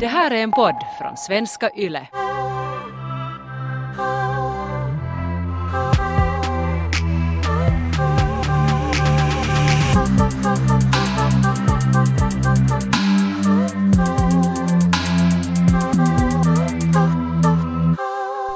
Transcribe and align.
Det 0.00 0.06
här 0.06 0.30
är 0.30 0.42
en 0.42 0.50
podd 0.50 0.74
från 0.98 1.16
svenska 1.16 1.70
YLE. 1.76 2.06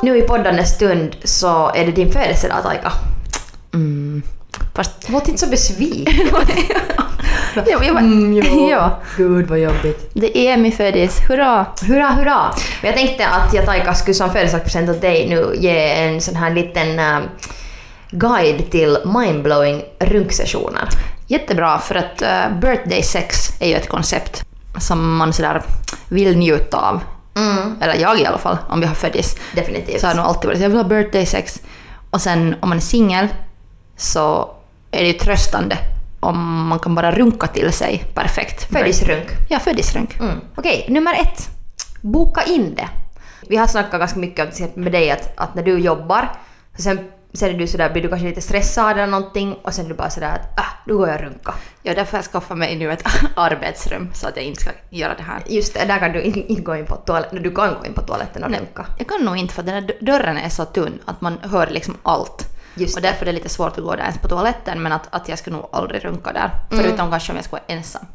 Nu 0.03 0.19
i 0.19 0.23
poddande 0.23 0.65
stund 0.65 1.17
så 1.25 1.69
är 1.69 1.87
det 1.87 1.93
din 1.93 2.13
födelsedag 2.13 2.63
Taika. 2.63 2.93
Mm. 3.75 4.23
Fast... 4.75 5.09
Låt 5.09 5.29
inte 5.29 5.41
så 5.41 5.51
besviken. 5.51 6.15
Ja, 7.55 7.63
jag, 7.67 7.97
Mm, 7.99 8.33
jo. 8.33 8.69
ja. 8.71 8.99
Gud 9.17 9.47
vad 9.49 9.59
jobbigt. 9.59 10.11
Det 10.13 10.39
är 10.39 10.57
min 10.57 10.73
födis, 10.73 11.21
hurra! 11.29 11.67
Hurra 11.83 12.07
hurra! 12.07 12.51
Men 12.83 12.91
jag 12.91 12.95
tänkte 12.95 13.27
att 13.27 13.55
jag 13.55 13.67
Taika 13.67 13.95
skulle 13.95 14.15
som 14.15 14.31
födelsedagspresent 14.31 14.91
åt 14.91 15.01
dig 15.01 15.29
nu 15.29 15.55
ge 15.59 15.91
en 15.91 16.21
sån 16.21 16.37
här 16.37 16.51
liten 16.51 16.99
äh, 16.99 17.19
guide 18.11 18.71
till 18.71 18.99
mindblowing 19.05 19.83
runksessioner. 19.99 20.89
Jättebra, 21.27 21.79
för 21.79 21.95
att 21.95 22.23
uh, 22.23 22.59
birthday 22.61 23.03
sex 23.03 23.51
är 23.61 23.69
ju 23.69 23.75
ett 23.75 23.89
koncept 23.89 24.45
som 24.79 25.17
man 25.17 25.33
sådär 25.33 25.63
vill 26.09 26.37
njuta 26.39 26.77
av. 26.79 27.01
Mm, 27.37 27.77
Eller 27.81 27.95
jag 27.95 28.21
i 28.21 28.27
alla 28.27 28.39
fall, 28.39 28.59
om 28.69 28.81
vi 28.81 28.87
har 28.87 28.95
födis. 28.95 29.37
definitivt. 29.55 30.01
Så 30.01 30.07
har 30.07 30.11
jag 30.11 30.17
nog 30.17 30.27
alltid 30.27 30.49
varit 30.49 30.61
jag 30.61 30.69
vill 30.69 30.79
ha 30.79 30.85
birthday 30.85 31.27
sex. 31.27 31.61
Och 32.11 32.21
sen 32.21 32.55
om 32.61 32.69
man 32.69 32.79
är 32.79 32.83
singel 32.83 33.29
så 33.97 34.51
är 34.91 35.01
det 35.01 35.07
ju 35.07 35.13
tröstande 35.13 35.79
om 36.25 36.67
man 36.69 36.79
kan 36.79 36.95
bara 36.95 37.13
runka 37.13 37.47
till 37.47 37.73
sig 37.73 38.05
perfekt. 38.15 38.73
Födisrunk. 38.73 39.27
Ja, 39.49 39.59
födisrunk. 39.59 40.21
Mm. 40.21 40.39
Okej, 40.57 40.87
nummer 40.89 41.15
ett. 41.15 41.49
Boka 42.03 42.43
in 42.43 42.75
det. 42.75 42.89
Vi 43.49 43.57
har 43.57 43.67
snackat 43.67 44.01
ganska 44.01 44.19
mycket 44.19 44.61
om 44.61 44.83
med 44.83 44.93
dig 44.93 45.11
att, 45.11 45.33
att 45.37 45.55
när 45.55 45.63
du 45.63 45.79
jobbar, 45.79 46.29
så 46.77 46.83
sen, 46.83 46.99
sen 47.35 47.49
är 47.51 47.59
du 47.59 47.67
sådär, 47.67 47.91
blir 47.91 48.03
du 48.03 48.09
kanske 48.09 48.27
lite 48.29 48.41
stressad 48.41 48.91
eller 48.93 49.07
någonting 49.07 49.55
och 49.63 49.75
sen 49.75 49.85
är 49.85 49.89
du 49.89 49.95
bara 49.95 50.11
sådär 50.11 50.29
att 50.33 50.59
ah, 50.61 50.67
nu 50.87 50.97
går 50.97 51.09
jag 51.09 51.17
och 51.17 51.23
runka. 51.25 51.55
Ja, 51.83 51.95
därför 51.95 52.13
har 52.13 52.19
jag 52.19 52.25
skaffat 52.33 52.59
mig 52.59 52.77
nu 52.77 52.93
ett 52.93 53.05
arbetsrum 53.37 54.11
så 54.15 54.29
att 54.29 54.37
jag 54.37 54.45
inte 54.45 54.61
ska 54.61 54.71
göra 54.91 55.15
det 55.15 55.23
här. 55.23 55.43
Just 55.47 55.75
det, 55.75 55.85
där 55.85 55.99
kan 55.99 56.13
du 56.13 56.23
inte 56.23 56.63
gå 56.63 56.77
in 56.77 56.87
på 56.87 56.97
toaletten. 56.97 57.43
Du 57.43 57.51
kan 57.55 57.75
gå 57.81 57.87
in 57.87 57.95
på 57.95 58.03
toaletten 58.03 58.45
och 58.45 58.51
runka. 58.51 58.87
Jag 58.99 59.09
kan 59.09 59.21
nog 59.25 59.37
inte 59.37 59.55
för 59.55 59.63
den 59.63 59.75
här 59.75 59.81
dö- 59.81 59.99
dörren 60.01 60.37
är 60.37 60.49
så 60.49 60.65
tunn 60.65 60.99
att 61.05 61.21
man 61.21 61.39
hör 61.43 61.67
liksom 61.67 61.95
allt. 62.03 62.54
Just 62.75 62.97
och 62.97 63.03
det. 63.03 63.09
därför 63.09 63.23
är 63.23 63.27
det 63.27 63.33
lite 63.33 63.49
svårt 63.49 63.79
att 63.79 63.85
gå 63.85 63.91
där 63.95 64.03
ens 64.03 64.19
på 64.19 64.29
toaletten 64.29 64.83
men 64.83 64.93
att, 64.93 65.09
att 65.11 65.29
jag 65.29 65.39
skulle 65.39 65.57
nog 65.57 65.69
aldrig 65.73 66.05
runka 66.05 66.33
där. 66.33 66.51
Mm. 66.71 66.85
Förutom 66.85 67.11
kanske 67.11 67.33
om 67.33 67.37
jag 67.37 67.45
skulle 67.45 67.61
vara 67.69 67.77
ensam. 67.79 68.07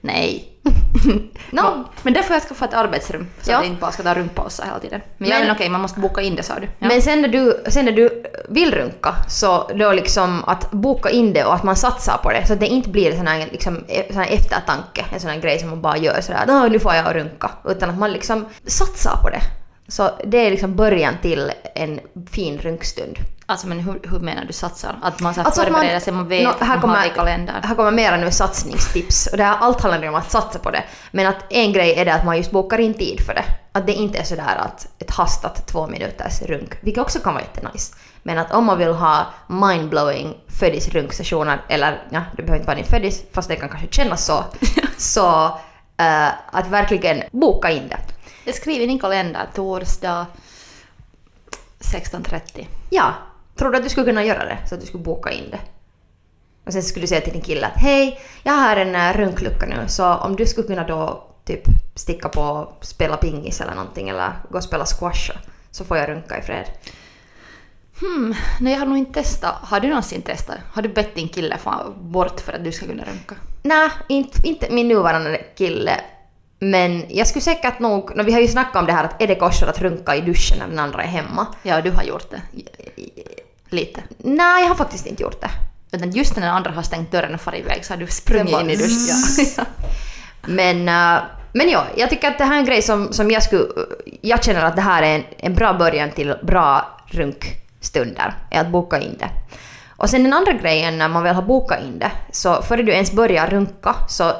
Nej. 0.00 0.48
No. 1.50 1.84
Men- 2.02 2.12
därför 2.14 2.28
har 2.28 2.34
jag 2.36 2.42
skaffat 2.42 2.68
ett 2.68 2.74
arbetsrum 2.76 3.26
så 3.42 3.50
Ja. 3.50 3.56
att 3.56 3.62
jag 3.64 3.70
inte 3.70 3.80
bara 3.80 3.92
ska 3.92 4.02
ta 4.02 4.14
runkpauser 4.14 4.64
hela 4.64 4.78
tiden. 4.78 5.00
Men, 5.18 5.28
Men- 5.28 5.50
okej, 5.50 5.68
man 5.68 5.80
måste 5.80 6.00
boka 6.00 6.20
in 6.20 6.34
det 6.36 6.42
sa 6.42 6.54
du. 6.54 6.68
Ja. 6.78 6.88
Men 6.88 7.02
sen 7.02 7.22
när, 7.22 7.28
du, 7.28 7.64
sen 7.68 7.84
när 7.84 7.92
du 7.92 8.22
vill 8.48 8.74
runka, 8.74 9.14
så 9.28 9.70
då 9.74 9.92
liksom 9.92 10.44
att 10.46 10.70
boka 10.70 11.10
in 11.10 11.32
det 11.32 11.44
och 11.44 11.54
att 11.54 11.62
man 11.62 11.76
satsar 11.76 12.18
på 12.22 12.30
det 12.30 12.46
så 12.46 12.52
att 12.52 12.60
det 12.60 12.66
inte 12.66 12.88
blir 12.88 13.16
sån 13.16 13.26
här, 13.26 13.48
liksom, 13.52 13.84
e- 13.88 14.04
sån 14.08 14.16
här 14.22 14.30
eftertanke, 14.32 15.04
en 15.14 15.20
sån 15.20 15.30
här 15.30 15.40
grej 15.40 15.58
som 15.58 15.68
man 15.70 15.80
bara 15.82 15.96
gör 15.96 16.20
sådär 16.20 16.38
att 16.42 16.48
"Åh, 16.50 16.68
nu 16.70 16.78
får 16.78 16.94
jag 16.94 17.14
runka. 17.14 17.50
Utan 17.64 17.90
att 17.90 17.98
man 17.98 18.12
liksom 18.12 18.46
satsar 18.66 19.16
på 19.22 19.30
det. 19.30 19.40
Så 19.88 20.10
det 20.24 20.38
är 20.46 20.50
liksom 20.50 20.76
början 20.76 21.14
till 21.22 21.52
en 21.74 22.00
fin 22.30 22.58
runkstund. 22.58 23.16
Alltså 23.50 23.66
men 23.66 23.80
hur, 23.80 24.00
hur 24.10 24.18
menar 24.18 24.44
du 24.44 24.52
satsar? 24.52 24.98
Att 25.02 25.20
man 25.20 25.34
så 25.34 25.40
här 25.40 25.46
Alltså 25.46 25.62
förbereder 25.62 26.00
sig, 26.00 26.12
man 26.12 26.28
vet, 26.28 26.44
Nå, 26.44 26.76
man 26.80 26.90
har 26.90 27.06
i 27.06 27.10
kalendern. 27.10 27.62
här 27.62 27.74
kommer 27.74 27.90
mera 27.90 28.16
nu 28.16 28.30
satsningstips. 28.30 29.26
Och 29.26 29.36
det 29.36 29.44
här, 29.44 29.56
allt 29.60 29.80
handlar 29.80 30.02
ju 30.02 30.08
om 30.08 30.14
att 30.14 30.30
satsa 30.30 30.58
på 30.58 30.70
det. 30.70 30.84
Men 31.10 31.26
att 31.26 31.36
en 31.50 31.72
grej 31.72 31.94
är 31.94 32.04
det 32.04 32.14
att 32.14 32.24
man 32.24 32.36
just 32.36 32.50
bokar 32.50 32.78
in 32.78 32.94
tid 32.94 33.20
för 33.26 33.34
det. 33.34 33.44
Att 33.72 33.86
det 33.86 33.92
inte 33.92 34.18
är 34.18 34.24
sådär 34.24 34.56
att 34.58 34.88
ett 34.98 35.10
hastat 35.10 35.66
två 35.66 35.86
minuters 35.86 36.42
runk, 36.42 36.74
vilket 36.80 37.02
också 37.02 37.18
kan 37.18 37.34
vara 37.34 37.44
jättenice. 37.44 37.94
Men 38.22 38.38
att 38.38 38.52
om 38.52 38.64
man 38.64 38.78
vill 38.78 38.88
ha 38.92 39.26
mindblowing 39.46 40.36
födisrunksessioner, 40.60 41.60
eller 41.68 42.02
ja, 42.10 42.22
det 42.36 42.42
behöver 42.42 42.56
inte 42.56 42.66
vara 42.66 42.76
din 42.76 42.86
födis, 42.86 43.22
fast 43.32 43.48
det 43.48 43.56
kan 43.56 43.68
kanske 43.68 43.88
kännas 43.90 44.24
så, 44.24 44.44
så 44.98 45.44
eh, 45.96 46.28
att 46.52 46.68
verkligen 46.68 47.22
boka 47.30 47.70
in 47.70 47.88
det. 47.88 47.98
Jag 48.44 48.54
skriver 48.54 48.84
i 48.84 48.86
din 48.86 48.98
kalender 48.98 49.46
torsdag 49.54 50.26
16.30. 51.80 52.66
Ja, 52.90 53.14
tror 53.58 53.70
du 53.70 53.76
att 53.76 53.82
du 53.82 53.88
skulle 53.88 54.06
kunna 54.06 54.24
göra 54.24 54.44
det? 54.44 54.58
Så 54.68 54.74
att 54.74 54.80
du 54.80 54.86
skulle 54.86 55.04
boka 55.04 55.30
in 55.30 55.50
det? 55.50 55.60
Och 56.66 56.72
sen 56.72 56.82
skulle 56.82 57.02
du 57.02 57.08
säga 57.08 57.20
till 57.20 57.32
din 57.32 57.42
kille 57.42 57.66
att 57.66 57.76
hej, 57.76 58.20
jag 58.42 58.52
har 58.52 58.76
en 58.76 58.94
uh, 58.94 59.20
runklucka 59.20 59.66
nu 59.66 59.88
så 59.88 60.14
om 60.14 60.36
du 60.36 60.46
skulle 60.46 60.66
kunna 60.66 60.84
då 60.84 61.24
typ 61.44 61.62
sticka 61.94 62.28
på 62.28 62.40
och 62.40 62.84
spela 62.84 63.16
pingis 63.16 63.60
eller 63.60 63.74
någonting 63.74 64.08
eller 64.08 64.32
gå 64.50 64.58
och 64.58 64.64
spela 64.64 64.84
squash 64.86 65.30
så 65.70 65.84
får 65.84 65.96
jag 65.96 66.08
runka 66.08 66.38
i 66.38 66.42
fred. 66.42 66.64
Hmm, 68.00 68.34
nej 68.60 68.72
jag 68.72 68.80
har 68.80 68.86
nog 68.86 68.98
inte 68.98 69.22
testat. 69.22 69.54
Har 69.62 69.80
du 69.80 69.88
någonsin 69.88 70.22
testat? 70.22 70.56
Har 70.72 70.82
du 70.82 70.88
bett 70.88 71.14
din 71.14 71.28
kille 71.28 71.58
bort 72.00 72.40
för 72.40 72.52
att 72.52 72.64
du 72.64 72.72
ska 72.72 72.86
kunna 72.86 73.04
runka? 73.04 73.34
Nej, 73.62 73.90
inte, 74.08 74.48
inte 74.48 74.70
min 74.70 74.88
nuvarande 74.88 75.36
kille. 75.36 76.00
Men 76.58 77.04
jag 77.08 77.26
skulle 77.26 77.42
säkert 77.42 77.78
nog, 77.78 78.16
no, 78.16 78.22
vi 78.22 78.32
har 78.32 78.40
ju 78.40 78.48
snackat 78.48 78.76
om 78.76 78.86
det 78.86 78.92
här 78.92 79.04
att 79.04 79.22
är 79.22 79.26
det 79.26 79.34
kosher 79.34 79.66
att 79.66 79.80
runka 79.80 80.16
i 80.16 80.20
duschen 80.20 80.58
när 80.58 80.68
den 80.68 80.78
andra 80.78 81.02
är 81.02 81.06
hemma? 81.06 81.46
Ja, 81.62 81.80
du 81.80 81.90
har 81.90 82.02
gjort 82.02 82.30
det. 82.30 82.42
Lite. 83.70 84.02
Nej, 84.18 84.62
jag 84.62 84.68
har 84.68 84.76
faktiskt 84.76 85.06
inte 85.06 85.22
gjort 85.22 85.40
det. 85.40 85.50
Utan 85.92 86.10
just 86.10 86.36
när 86.36 86.42
den 86.42 86.54
andra 86.54 86.70
har 86.70 86.82
stängt 86.82 87.12
dörren 87.12 87.34
och 87.34 87.40
farit 87.40 87.64
iväg 87.64 87.84
så 87.84 87.92
har 87.92 87.98
du 87.98 88.06
sprungit 88.06 88.52
bara 88.52 88.62
in 88.62 88.70
i 88.70 88.76
duschen. 88.76 89.46
Ja. 89.56 89.64
Men, 90.46 90.88
äh, 90.88 91.22
men 91.52 91.68
ja, 91.70 91.84
jag 91.96 92.10
tycker 92.10 92.28
att 92.28 92.38
det 92.38 92.44
här 92.44 92.54
är 92.54 92.58
en 92.58 92.64
grej 92.64 92.82
som, 92.82 93.12
som 93.12 93.30
jag 93.30 93.42
skulle... 93.42 93.64
Jag 94.20 94.44
känner 94.44 94.64
att 94.64 94.76
det 94.76 94.82
här 94.82 95.02
är 95.02 95.14
en, 95.14 95.24
en 95.38 95.54
bra 95.54 95.72
början 95.72 96.10
till 96.10 96.34
bra 96.42 96.98
runkstunder, 97.06 98.34
är 98.50 98.60
att 98.60 98.68
boka 98.68 99.00
in 99.00 99.16
det. 99.18 99.30
Och 99.96 100.10
sen 100.10 100.22
den 100.22 100.32
andra 100.32 100.52
grejen 100.52 100.98
när 100.98 101.08
man 101.08 101.22
väl 101.22 101.34
har 101.34 101.42
bokat 101.42 101.82
in 101.82 101.98
det, 101.98 102.10
så 102.32 102.62
före 102.62 102.82
du 102.82 102.92
ens 102.92 103.12
börjar 103.12 103.46
runka, 103.46 103.94
så 104.08 104.32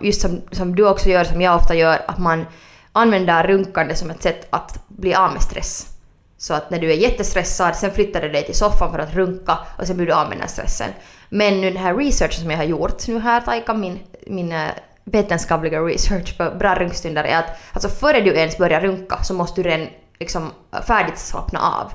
just 0.00 0.20
som, 0.20 0.40
som 0.50 0.76
du 0.76 0.88
också 0.88 1.08
gör, 1.08 1.24
som 1.24 1.40
jag 1.40 1.56
ofta 1.56 1.74
gör, 1.74 1.98
att 2.08 2.18
man 2.18 2.46
använder 2.92 3.44
runkande 3.44 3.94
som 3.94 4.10
ett 4.10 4.22
sätt 4.22 4.46
att 4.50 4.88
bli 4.88 5.14
av 5.14 5.32
med 5.32 5.42
stress. 5.42 5.95
Så 6.38 6.54
att 6.54 6.70
när 6.70 6.78
du 6.78 6.90
är 6.90 6.96
jättestressad, 6.96 7.76
sen 7.76 7.90
flyttar 7.90 8.22
du 8.22 8.28
dig 8.28 8.44
till 8.44 8.54
soffan 8.54 8.92
för 8.92 8.98
att 8.98 9.14
runka 9.14 9.58
och 9.78 9.86
sen 9.86 9.96
blir 9.96 10.06
du 10.06 10.12
av 10.12 10.28
med 10.28 10.36
den 10.36 10.40
här 10.40 10.48
stressen. 10.48 10.90
Men 11.28 11.60
nu 11.60 11.70
den 11.70 11.82
här 11.82 11.94
researchen 11.94 12.40
som 12.40 12.50
jag 12.50 12.58
har 12.58 12.64
gjort 12.64 13.08
nu 13.08 13.18
här, 13.18 13.40
Taika, 13.40 13.74
min, 13.74 13.98
min 14.26 14.52
eh, 14.52 14.68
vetenskapliga 15.04 15.80
research 15.80 16.36
för 16.36 16.54
bra 16.54 16.74
runkstunder 16.74 17.24
är 17.24 17.38
att 17.38 17.58
alltså 17.72 17.88
före 17.88 18.20
du 18.20 18.30
ens 18.30 18.58
börjar 18.58 18.80
runka 18.80 19.22
så 19.22 19.34
måste 19.34 19.62
du 19.62 19.68
redan 19.68 19.86
liksom 20.18 20.52
färdigt 20.86 21.18
slappna 21.18 21.60
av. 21.60 21.92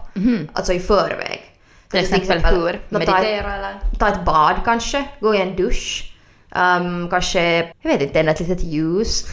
Alltså 0.53 0.73
i 0.73 0.79
förväg. 0.79 1.41
Till 1.89 1.99
exempel 1.99 2.45
hur? 2.45 2.81
nå, 2.89 2.99
ta, 2.99 3.03
ett, 3.03 3.09
Meditera 3.09 3.55
eller? 3.55 3.79
ta 3.99 4.07
ett 4.07 4.25
bad 4.25 4.55
kanske, 4.65 5.05
gå 5.19 5.35
i 5.35 5.41
en 5.41 5.55
dusch. 5.55 6.07
Um, 6.55 7.09
kanske, 7.09 7.57
jag 7.81 7.91
vet 7.91 8.01
inte, 8.01 8.13
tända 8.13 8.31
ett 8.31 8.39
litet 8.39 8.63
ljus. 8.63 9.25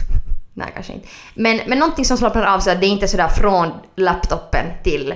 Nej, 0.59 0.71
kanske 0.73 0.93
inte. 0.93 1.07
Men, 1.33 1.61
men 1.67 1.79
någonting 1.79 2.05
som 2.05 2.17
slappnar 2.17 2.43
av 2.43 2.59
så 2.59 2.71
att 2.71 2.81
det 2.81 2.87
inte 2.87 3.05
är 3.05 3.07
sådär 3.07 3.27
från 3.27 3.71
laptopen 3.95 4.65
till 4.83 5.13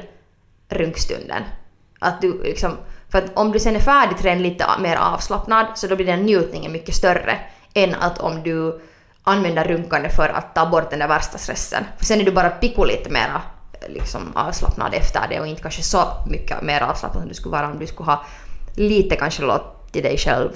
runkstunden. 0.69 1.43
Att 1.99 2.21
du 2.21 2.43
liksom, 2.43 2.77
för 3.09 3.17
att 3.17 3.37
om 3.37 3.51
du 3.51 3.59
sen 3.59 3.75
är 3.75 3.79
färdig 3.79 4.41
lite 4.41 4.65
mer 4.79 4.95
avslappnad 4.95 5.65
så 5.75 5.87
då 5.87 5.95
blir 5.95 6.05
den 6.05 6.19
njutningen 6.19 6.71
mycket 6.71 6.95
större 6.95 7.39
än 7.73 7.95
att 7.95 8.17
om 8.19 8.43
du 8.43 8.81
använder 9.23 9.63
runkande 9.63 10.09
för 10.09 10.29
att 10.29 10.55
ta 10.55 10.65
bort 10.65 10.89
den 10.89 10.99
där 10.99 11.07
värsta 11.07 11.37
stressen. 11.37 11.83
För 11.97 12.05
sen 12.05 12.21
är 12.21 12.25
du 12.25 12.31
bara 12.31 12.49
picko 12.49 12.85
lite 12.85 13.09
mera 13.09 13.41
liksom 13.87 14.31
avslappnad 14.35 14.93
efter 14.93 15.27
det 15.29 15.39
och 15.39 15.47
inte 15.47 15.61
kanske 15.61 15.81
så 15.81 16.03
mycket 16.27 16.61
mer 16.61 16.81
avslappnad 16.81 17.21
som 17.21 17.29
du 17.29 17.35
skulle 17.35 17.51
vara 17.51 17.67
om 17.67 17.79
du 17.79 17.87
skulle 17.87 18.11
ha 18.11 18.25
lite 18.75 19.15
kanske 19.15 19.43
låtit 19.43 20.03
dig 20.03 20.17
själv 20.17 20.51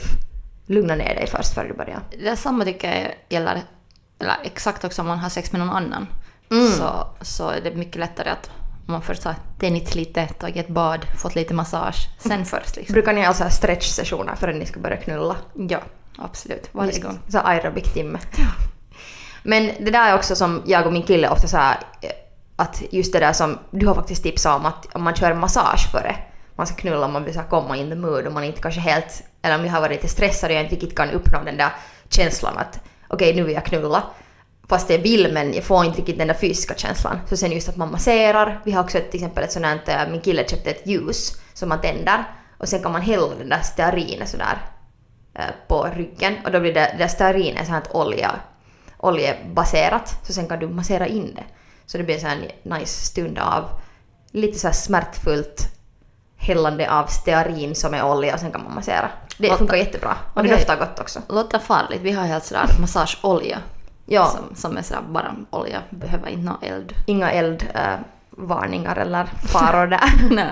lugna 0.66 0.96
ner 0.96 1.16
dig 1.16 1.28
först 1.28 1.53
före 1.53 1.68
du 1.68 1.74
börjar. 1.74 2.00
Det 2.09 2.28
är 2.28 2.36
samma 2.36 2.66
tycker 2.66 2.96
jag 2.96 3.14
gäller, 3.30 3.62
eller 4.19 4.35
exakt 4.44 4.83
också 4.83 5.01
om 5.01 5.07
man 5.07 5.19
har 5.19 5.29
sex 5.29 5.51
med 5.51 5.61
någon 5.61 5.69
annan. 5.69 6.07
Mm. 6.52 6.72
Så, 6.72 7.08
så 7.22 7.49
är 7.49 7.61
det 7.61 7.75
mycket 7.75 7.96
lättare 7.96 8.29
att 8.29 8.49
om 8.87 8.93
man 8.93 9.02
först 9.02 9.23
har 9.23 9.35
tänit 9.59 9.96
lite, 9.96 10.28
tagit 10.28 10.58
ett 10.58 10.67
bad, 10.67 11.05
fått 11.17 11.35
lite 11.35 11.53
massage, 11.53 12.09
sen 12.19 12.46
först 12.46 12.75
liksom. 12.75 12.93
Brukar 12.93 13.14
ni 13.14 13.25
ha 13.25 13.34
så 13.34 13.43
här 13.43 13.52
stretch-sessioner 13.52 14.35
förrän 14.35 14.59
ni 14.59 14.66
ska 14.66 14.79
börja 14.79 14.97
knulla? 14.97 15.35
Ja, 15.53 15.79
absolut. 16.17 16.69
Varje 16.72 16.99
gång. 16.99 17.19
Så 17.28 17.40
aerobic-timme. 17.40 18.19
Men 19.43 19.72
det 19.79 19.91
där 19.91 20.11
är 20.11 20.16
också 20.16 20.35
som 20.35 20.63
jag 20.66 20.85
och 20.85 20.93
min 20.93 21.03
kille 21.03 21.29
ofta 21.29 21.47
så 21.47 21.58
här, 21.58 21.78
eh, 22.02 22.09
att 22.55 22.84
just 22.91 23.13
det 23.13 23.20
där 23.20 23.34
som 23.34 23.59
du 23.72 23.87
har 23.87 23.96
faktiskt 23.96 24.23
tipsat 24.23 24.59
om 24.59 24.66
att 24.66 24.96
om 24.96 25.03
man 25.03 25.16
kör 25.16 25.34
massage 25.34 25.91
före 25.91 26.16
man 26.58 26.67
ska 26.67 26.75
knulla 26.75 27.05
om 27.05 27.13
man 27.13 27.23
vill 27.23 27.34
så 27.34 27.40
här 27.40 27.47
komma 27.47 27.78
in 27.78 27.90
the 27.90 27.96
mood 27.96 28.28
och 28.28 28.34
man 28.34 28.43
inte 28.43 28.61
kanske 28.61 28.81
helt, 28.81 29.23
eller 29.41 29.55
om 29.55 29.66
jag 29.66 29.72
har 29.72 29.81
varit 29.81 29.96
lite 29.96 30.08
stressad 30.08 30.49
och 30.49 30.55
jag 30.55 30.63
inte 30.63 30.75
riktigt 30.75 30.96
kan 30.96 31.09
uppnå 31.09 31.43
den 31.43 31.58
där 31.58 31.70
känslan 32.09 32.58
att 32.58 32.79
okej 33.08 33.36
nu 33.36 33.44
vill 33.44 33.56
jag 33.56 33.66
knulla. 33.66 34.04
Fast 34.70 34.90
jag 34.90 35.00
vill 35.00 35.34
men 35.34 35.54
jag 35.54 35.64
får 35.64 35.86
inte 35.86 35.98
riktigt 35.98 36.18
den 36.18 36.28
där 36.28 36.36
fysiska 36.36 36.76
känslan. 36.76 37.20
Så 37.30 37.38
sen 37.38 37.52
just 37.52 37.70
att 37.70 37.78
man 37.78 37.92
masserar. 37.92 38.62
Vi 38.66 38.72
har 38.72 38.84
också 38.84 38.98
ett, 38.98 39.12
till 39.12 39.20
exempel 39.20 39.44
ett 39.44 39.52
sånt 39.52 39.66
här, 39.66 40.09
min 40.12 40.22
kille 40.22 40.48
köpte 40.48 40.70
ett 40.70 40.88
ljus 40.88 41.42
som 41.54 41.70
man 41.70 41.82
tänder 41.82 42.24
och 42.58 42.70
sen 42.70 42.84
kan 42.84 42.92
man 42.92 43.02
hälla 43.02 43.36
den 43.36 43.50
där 43.50 43.62
stearinen 43.62 44.28
sådär 44.28 44.58
eh, 45.34 45.46
på 45.68 45.88
ryggen 45.96 46.34
och 46.46 46.52
då 46.52 46.59
blir 46.59 46.74
det, 46.74 46.80
det 46.80 46.98
där 46.98 47.08
stearinen 47.08 47.66
sånt 47.66 47.88
här 47.88 47.96
olja. 47.98 48.36
oljebaserat. 48.98 50.26
Så 50.28 50.34
sen 50.34 50.48
kan 50.48 50.59
du 50.59 50.68
massera 50.68 51.08
in 51.08 51.34
det. 51.36 51.44
Så 51.86 51.98
det 51.98 52.04
blir 52.04 52.26
en 52.26 52.42
nice 52.64 53.06
stund 53.06 53.40
av 53.40 53.70
lite 54.32 54.59
så 54.59 54.68
här 54.68 54.74
smärtfullt 54.74 55.77
hällande 56.47 56.91
av 56.91 57.05
stearin 57.05 57.76
som 57.76 57.94
är 57.94 58.03
olja 58.05 58.34
och 58.34 58.40
sen 58.40 58.52
kan 58.52 58.64
man 58.64 58.76
massera. 58.76 59.09
Det 59.38 59.47
Låter- 59.47 59.58
funkar 59.58 59.78
jättebra. 59.78 60.16
Och 60.34 60.44
det 60.44 60.49
Okej. 60.49 60.58
doftar 60.58 60.78
gott 60.78 60.99
också. 60.99 61.20
Låter 61.29 61.59
farligt. 61.59 62.02
Vi 62.02 62.11
har 62.11 62.23
helt 62.26 62.46
sådär 62.46 62.66
massageolja. 62.82 63.58
Ja. 64.05 64.26
Som, 64.26 64.55
som 64.55 64.78
är 64.78 64.82
sådär 64.82 65.02
bara 65.09 65.35
olja, 65.49 65.82
behöver 65.90 66.28
inte 66.29 66.44
någon 66.46 66.64
eld. 66.64 66.94
Inga 67.08 67.32
eldvarningar 68.32 68.96
eller 68.96 69.26
faror 69.47 69.88
där. 69.88 70.09
Nej. 70.32 70.52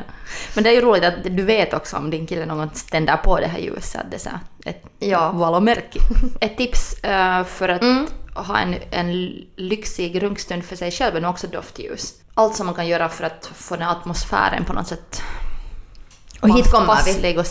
Men 0.55 0.63
det 0.63 0.69
är 0.69 0.73
ju 0.73 0.81
roligt 0.81 1.03
att 1.03 1.23
du 1.23 1.43
vet 1.43 1.73
också 1.73 1.97
om 1.97 2.09
din 2.09 2.27
kille 2.27 2.45
någon 2.45 2.69
tänder 2.69 3.17
på 3.17 3.39
det 3.39 3.47
här 3.47 3.59
ljuset, 3.59 4.01
det 4.09 4.15
är 4.15 4.19
så 4.19 4.29
ett 4.65 4.83
Ja. 4.99 5.31
valomärke. 5.31 5.99
Ett 6.41 6.57
tips 6.57 6.93
eh, 7.03 7.43
för 7.43 7.69
att 7.69 7.81
Mm. 7.81 8.07
ha 8.35 8.57
en, 8.59 8.75
en 8.91 9.11
lyxig 9.55 10.23
runkstund 10.23 10.63
för 10.65 10.75
sig 10.75 10.91
själv 10.91 11.21
nog 11.21 11.31
också 11.31 11.47
doftljus. 11.47 12.13
Allt 12.33 12.55
som 12.55 12.65
man 12.65 12.75
kan 12.75 12.87
göra 12.87 13.09
för 13.09 13.23
att 13.23 13.49
få 13.53 13.75
den 13.75 13.87
atmosfären 13.89 14.65
på 14.65 14.73
något 14.73 14.87
sätt 14.87 15.21
Och 16.41 16.49
hit 16.49 16.71
kommer 16.71 16.95
vi. 17.05 17.37
och. 17.37 17.45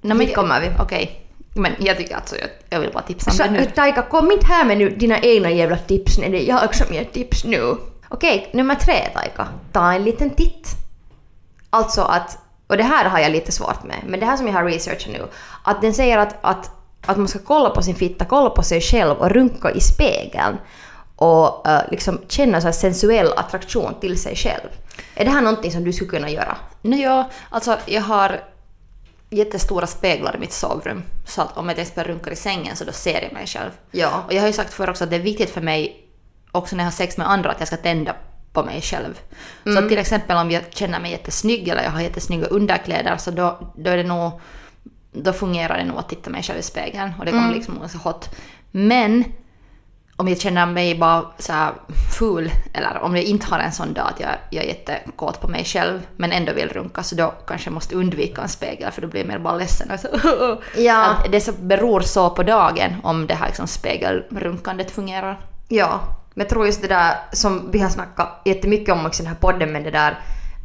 Nej, 0.00 0.16
men- 0.16 0.20
Hit 0.20 0.34
kommer 0.34 0.60
vi. 0.60 0.70
Okej. 0.80 1.20
Men 1.56 1.72
jag 1.78 1.96
tycker 1.96 2.16
alltså, 2.16 2.36
jag, 2.36 2.48
jag 2.70 2.80
vill 2.80 2.90
bara 2.92 3.02
tipsa 3.02 3.30
om 3.30 3.36
Så, 3.36 3.42
det 3.42 3.50
nu. 3.50 3.64
Taika, 3.64 4.02
kom 4.02 4.32
inte 4.32 4.46
här 4.46 4.64
med 4.64 4.78
nu 4.78 4.90
dina 4.90 5.18
egna 5.18 5.50
jävla 5.50 5.76
tips 5.76 6.18
när 6.18 6.28
det 6.28 6.44
är 6.44 6.48
jag 6.48 6.74
som 6.74 6.94
ger 6.94 7.04
tips 7.04 7.44
nu. 7.44 7.76
Okej, 8.08 8.50
nummer 8.52 8.74
tre 8.74 9.08
Taika. 9.14 9.48
Ta 9.72 9.92
en 9.92 10.04
liten 10.04 10.30
titt. 10.30 10.68
Alltså 11.70 12.02
att, 12.02 12.38
och 12.66 12.76
det 12.76 12.82
här 12.82 13.04
har 13.04 13.18
jag 13.18 13.32
lite 13.32 13.52
svårt 13.52 13.82
med, 13.84 13.96
men 14.06 14.20
det 14.20 14.26
här 14.26 14.36
som 14.36 14.46
jag 14.46 14.54
har 14.54 14.64
researchat 14.64 15.12
nu, 15.12 15.26
att 15.62 15.80
den 15.82 15.94
säger 15.94 16.18
att, 16.18 16.36
att, 16.40 16.70
att 17.06 17.16
man 17.16 17.28
ska 17.28 17.38
kolla 17.38 17.70
på 17.70 17.82
sin 17.82 17.94
fitta, 17.94 18.24
kolla 18.24 18.50
på 18.50 18.62
sig 18.62 18.80
själv 18.80 19.16
och 19.16 19.30
runka 19.30 19.70
i 19.70 19.80
spegeln 19.80 20.56
och 21.16 21.68
eh, 21.68 21.82
liksom 21.90 22.20
känna 22.28 22.60
så 22.60 22.72
sensuell 22.72 23.32
attraktion 23.36 23.94
till 24.00 24.18
sig 24.18 24.36
själv. 24.36 24.68
Är 25.14 25.24
det 25.24 25.30
här 25.30 25.42
någonting 25.42 25.72
som 25.72 25.84
du 25.84 25.92
skulle 25.92 26.10
kunna 26.10 26.30
göra? 26.30 26.56
No, 26.82 26.94
ja, 26.94 27.30
alltså 27.50 27.78
jag 27.86 28.02
har 28.02 28.40
jättestora 29.30 29.86
speglar 29.86 30.36
i 30.36 30.38
mitt 30.38 30.52
sovrum. 30.52 31.02
Så 31.26 31.42
att 31.42 31.56
om 31.56 31.68
jag 31.68 31.76
till 31.76 31.82
exempel 31.82 32.04
runkar 32.04 32.30
i 32.30 32.36
sängen 32.36 32.76
så 32.76 32.84
då 32.84 32.92
ser 32.92 33.22
jag 33.22 33.32
mig 33.32 33.46
själv. 33.46 33.70
Ja. 33.90 34.24
Och 34.26 34.32
jag 34.32 34.40
har 34.40 34.46
ju 34.46 34.52
sagt 34.52 34.74
förr 34.74 34.90
också 34.90 35.04
att 35.04 35.10
det 35.10 35.16
är 35.16 35.20
viktigt 35.20 35.50
för 35.50 35.60
mig 35.60 36.06
också 36.52 36.76
när 36.76 36.84
jag 36.84 36.86
har 36.86 36.92
sex 36.92 37.16
med 37.16 37.30
andra 37.30 37.50
att 37.50 37.58
jag 37.58 37.68
ska 37.68 37.76
tända 37.76 38.16
på 38.52 38.62
mig 38.62 38.80
själv. 38.80 39.20
Så 39.64 39.78
att 39.78 39.88
till 39.88 39.98
exempel 39.98 40.36
om 40.36 40.50
jag 40.50 40.62
känner 40.70 41.00
mig 41.00 41.10
jättesnygg 41.10 41.68
eller 41.68 41.82
jag 41.82 41.90
har 41.90 42.00
jättesnygga 42.00 42.46
underkläder 42.46 43.16
så 43.16 43.30
då, 43.30 43.72
då 43.76 43.90
är 43.90 43.96
det 43.96 44.02
nog 44.02 44.40
då 45.12 45.32
fungerar 45.32 45.78
det 45.78 45.84
nog 45.84 45.98
att 45.98 46.08
titta 46.08 46.30
mig 46.30 46.42
själv 46.42 46.58
i 46.58 46.62
spegeln 46.62 47.12
och 47.18 47.24
det 47.24 47.30
kommer 47.30 47.54
liksom 47.54 47.78
vara 47.78 47.88
så 47.88 47.98
hot. 47.98 48.30
Men 48.70 49.24
om 50.16 50.28
jag 50.28 50.40
känner 50.40 50.66
mig 50.66 50.98
bara 50.98 51.24
så 51.38 51.52
här 51.52 51.72
ful 52.18 52.50
eller 52.72 53.02
om 53.02 53.16
jag 53.16 53.24
inte 53.24 53.46
har 53.46 53.58
en 53.58 53.72
sån 53.72 53.92
dag 53.92 54.08
att 54.14 54.20
jag, 54.20 54.30
jag 54.50 54.64
är 54.64 54.68
jättekåt 54.68 55.40
på 55.40 55.48
mig 55.48 55.64
själv 55.64 56.06
men 56.16 56.32
ändå 56.32 56.52
vill 56.52 56.68
runka 56.68 57.02
så 57.02 57.14
då 57.14 57.34
kanske 57.46 57.66
jag 57.66 57.74
måste 57.74 57.94
undvika 57.94 58.42
en 58.42 58.48
spegel 58.48 58.90
för 58.90 59.02
då 59.02 59.08
blir 59.08 59.20
jag 59.20 59.28
mer 59.28 59.38
bara 59.38 59.56
ledsen. 59.56 59.90
Och 59.90 60.00
så, 60.00 60.08
Ja. 60.80 61.04
att 61.04 61.32
det 61.32 61.40
så 61.40 61.52
beror 61.52 62.00
så 62.00 62.30
på 62.30 62.42
dagen 62.42 62.96
om 63.02 63.26
det 63.26 63.34
här 63.34 63.46
liksom 63.46 63.66
spegelrunkandet 63.66 64.90
fungerar. 64.90 65.40
Ja, 65.68 66.00
men 66.34 66.44
jag 66.44 66.48
tror 66.48 66.66
just 66.66 66.82
det 66.82 66.88
där 66.88 67.16
som 67.32 67.70
vi 67.70 67.78
har 67.78 67.88
snackat 67.88 68.40
jättemycket 68.44 68.94
om 68.94 69.06
också 69.06 69.22
i 69.22 69.24
den 69.24 69.34
här 69.34 69.40
podden 69.40 69.72
med 69.72 69.84
det 69.84 69.90
där 69.90 70.10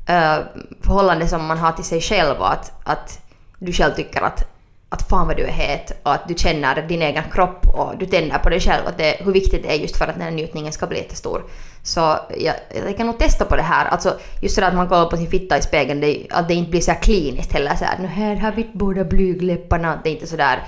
uh, 0.09 0.45
förhållande 0.81 1.27
som 1.27 1.45
man 1.45 1.57
har 1.57 1.71
till 1.71 1.85
sig 1.85 2.01
själv 2.01 2.37
och 2.39 2.51
att, 2.51 2.71
att 2.83 3.19
du 3.59 3.73
själv 3.73 3.93
tycker 3.93 4.21
att, 4.21 4.58
att 4.89 5.09
fan 5.09 5.27
vad 5.27 5.37
du 5.37 5.43
är 5.43 5.51
het 5.51 5.91
och 6.03 6.13
att 6.13 6.27
du 6.27 6.33
känner 6.33 6.87
din 6.87 7.01
egen 7.01 7.23
kropp 7.31 7.67
och 7.67 7.97
du 7.97 8.05
tänder 8.05 8.37
på 8.37 8.49
dig 8.49 8.59
själv 8.59 8.85
och 8.85 8.93
det, 8.97 9.17
hur 9.19 9.31
viktigt 9.31 9.63
det 9.63 9.71
är 9.71 9.75
just 9.75 9.97
för 9.97 10.07
att 10.07 10.13
den 10.13 10.21
här 10.21 10.31
njutningen 10.31 10.73
ska 10.73 10.87
bli 10.87 10.97
jättestor. 10.97 11.43
Så 11.83 11.99
jag, 12.37 12.55
jag 12.85 12.97
kan 12.97 13.07
nog 13.07 13.19
testa 13.19 13.45
på 13.45 13.55
det 13.55 13.61
här. 13.61 13.85
Alltså 13.85 14.19
just 14.41 14.55
sådär 14.55 14.67
att 14.67 14.75
man 14.75 14.89
kollar 14.89 15.05
på 15.05 15.17
sin 15.17 15.29
fitta 15.29 15.57
i 15.57 15.61
spegeln, 15.61 16.01
det, 16.01 16.27
att 16.29 16.47
det 16.47 16.53
inte 16.53 16.71
blir 16.71 16.81
så 16.81 16.91
här 16.91 17.01
kliniskt 17.01 17.53
heller 17.53 17.75
såhär 17.75 17.97
nu 17.99 18.07
här 18.07 18.35
har 18.35 18.51
vi 18.51 18.69
båda 18.73 19.03
blygläpparna. 19.03 19.93
att 19.93 20.03
Det 20.03 20.09
är 20.09 20.13
inte 20.13 20.27
sådär 20.27 20.55
där 20.55 20.63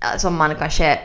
eh, 0.00 0.18
som 0.18 0.36
man 0.36 0.54
kanske 0.54 0.98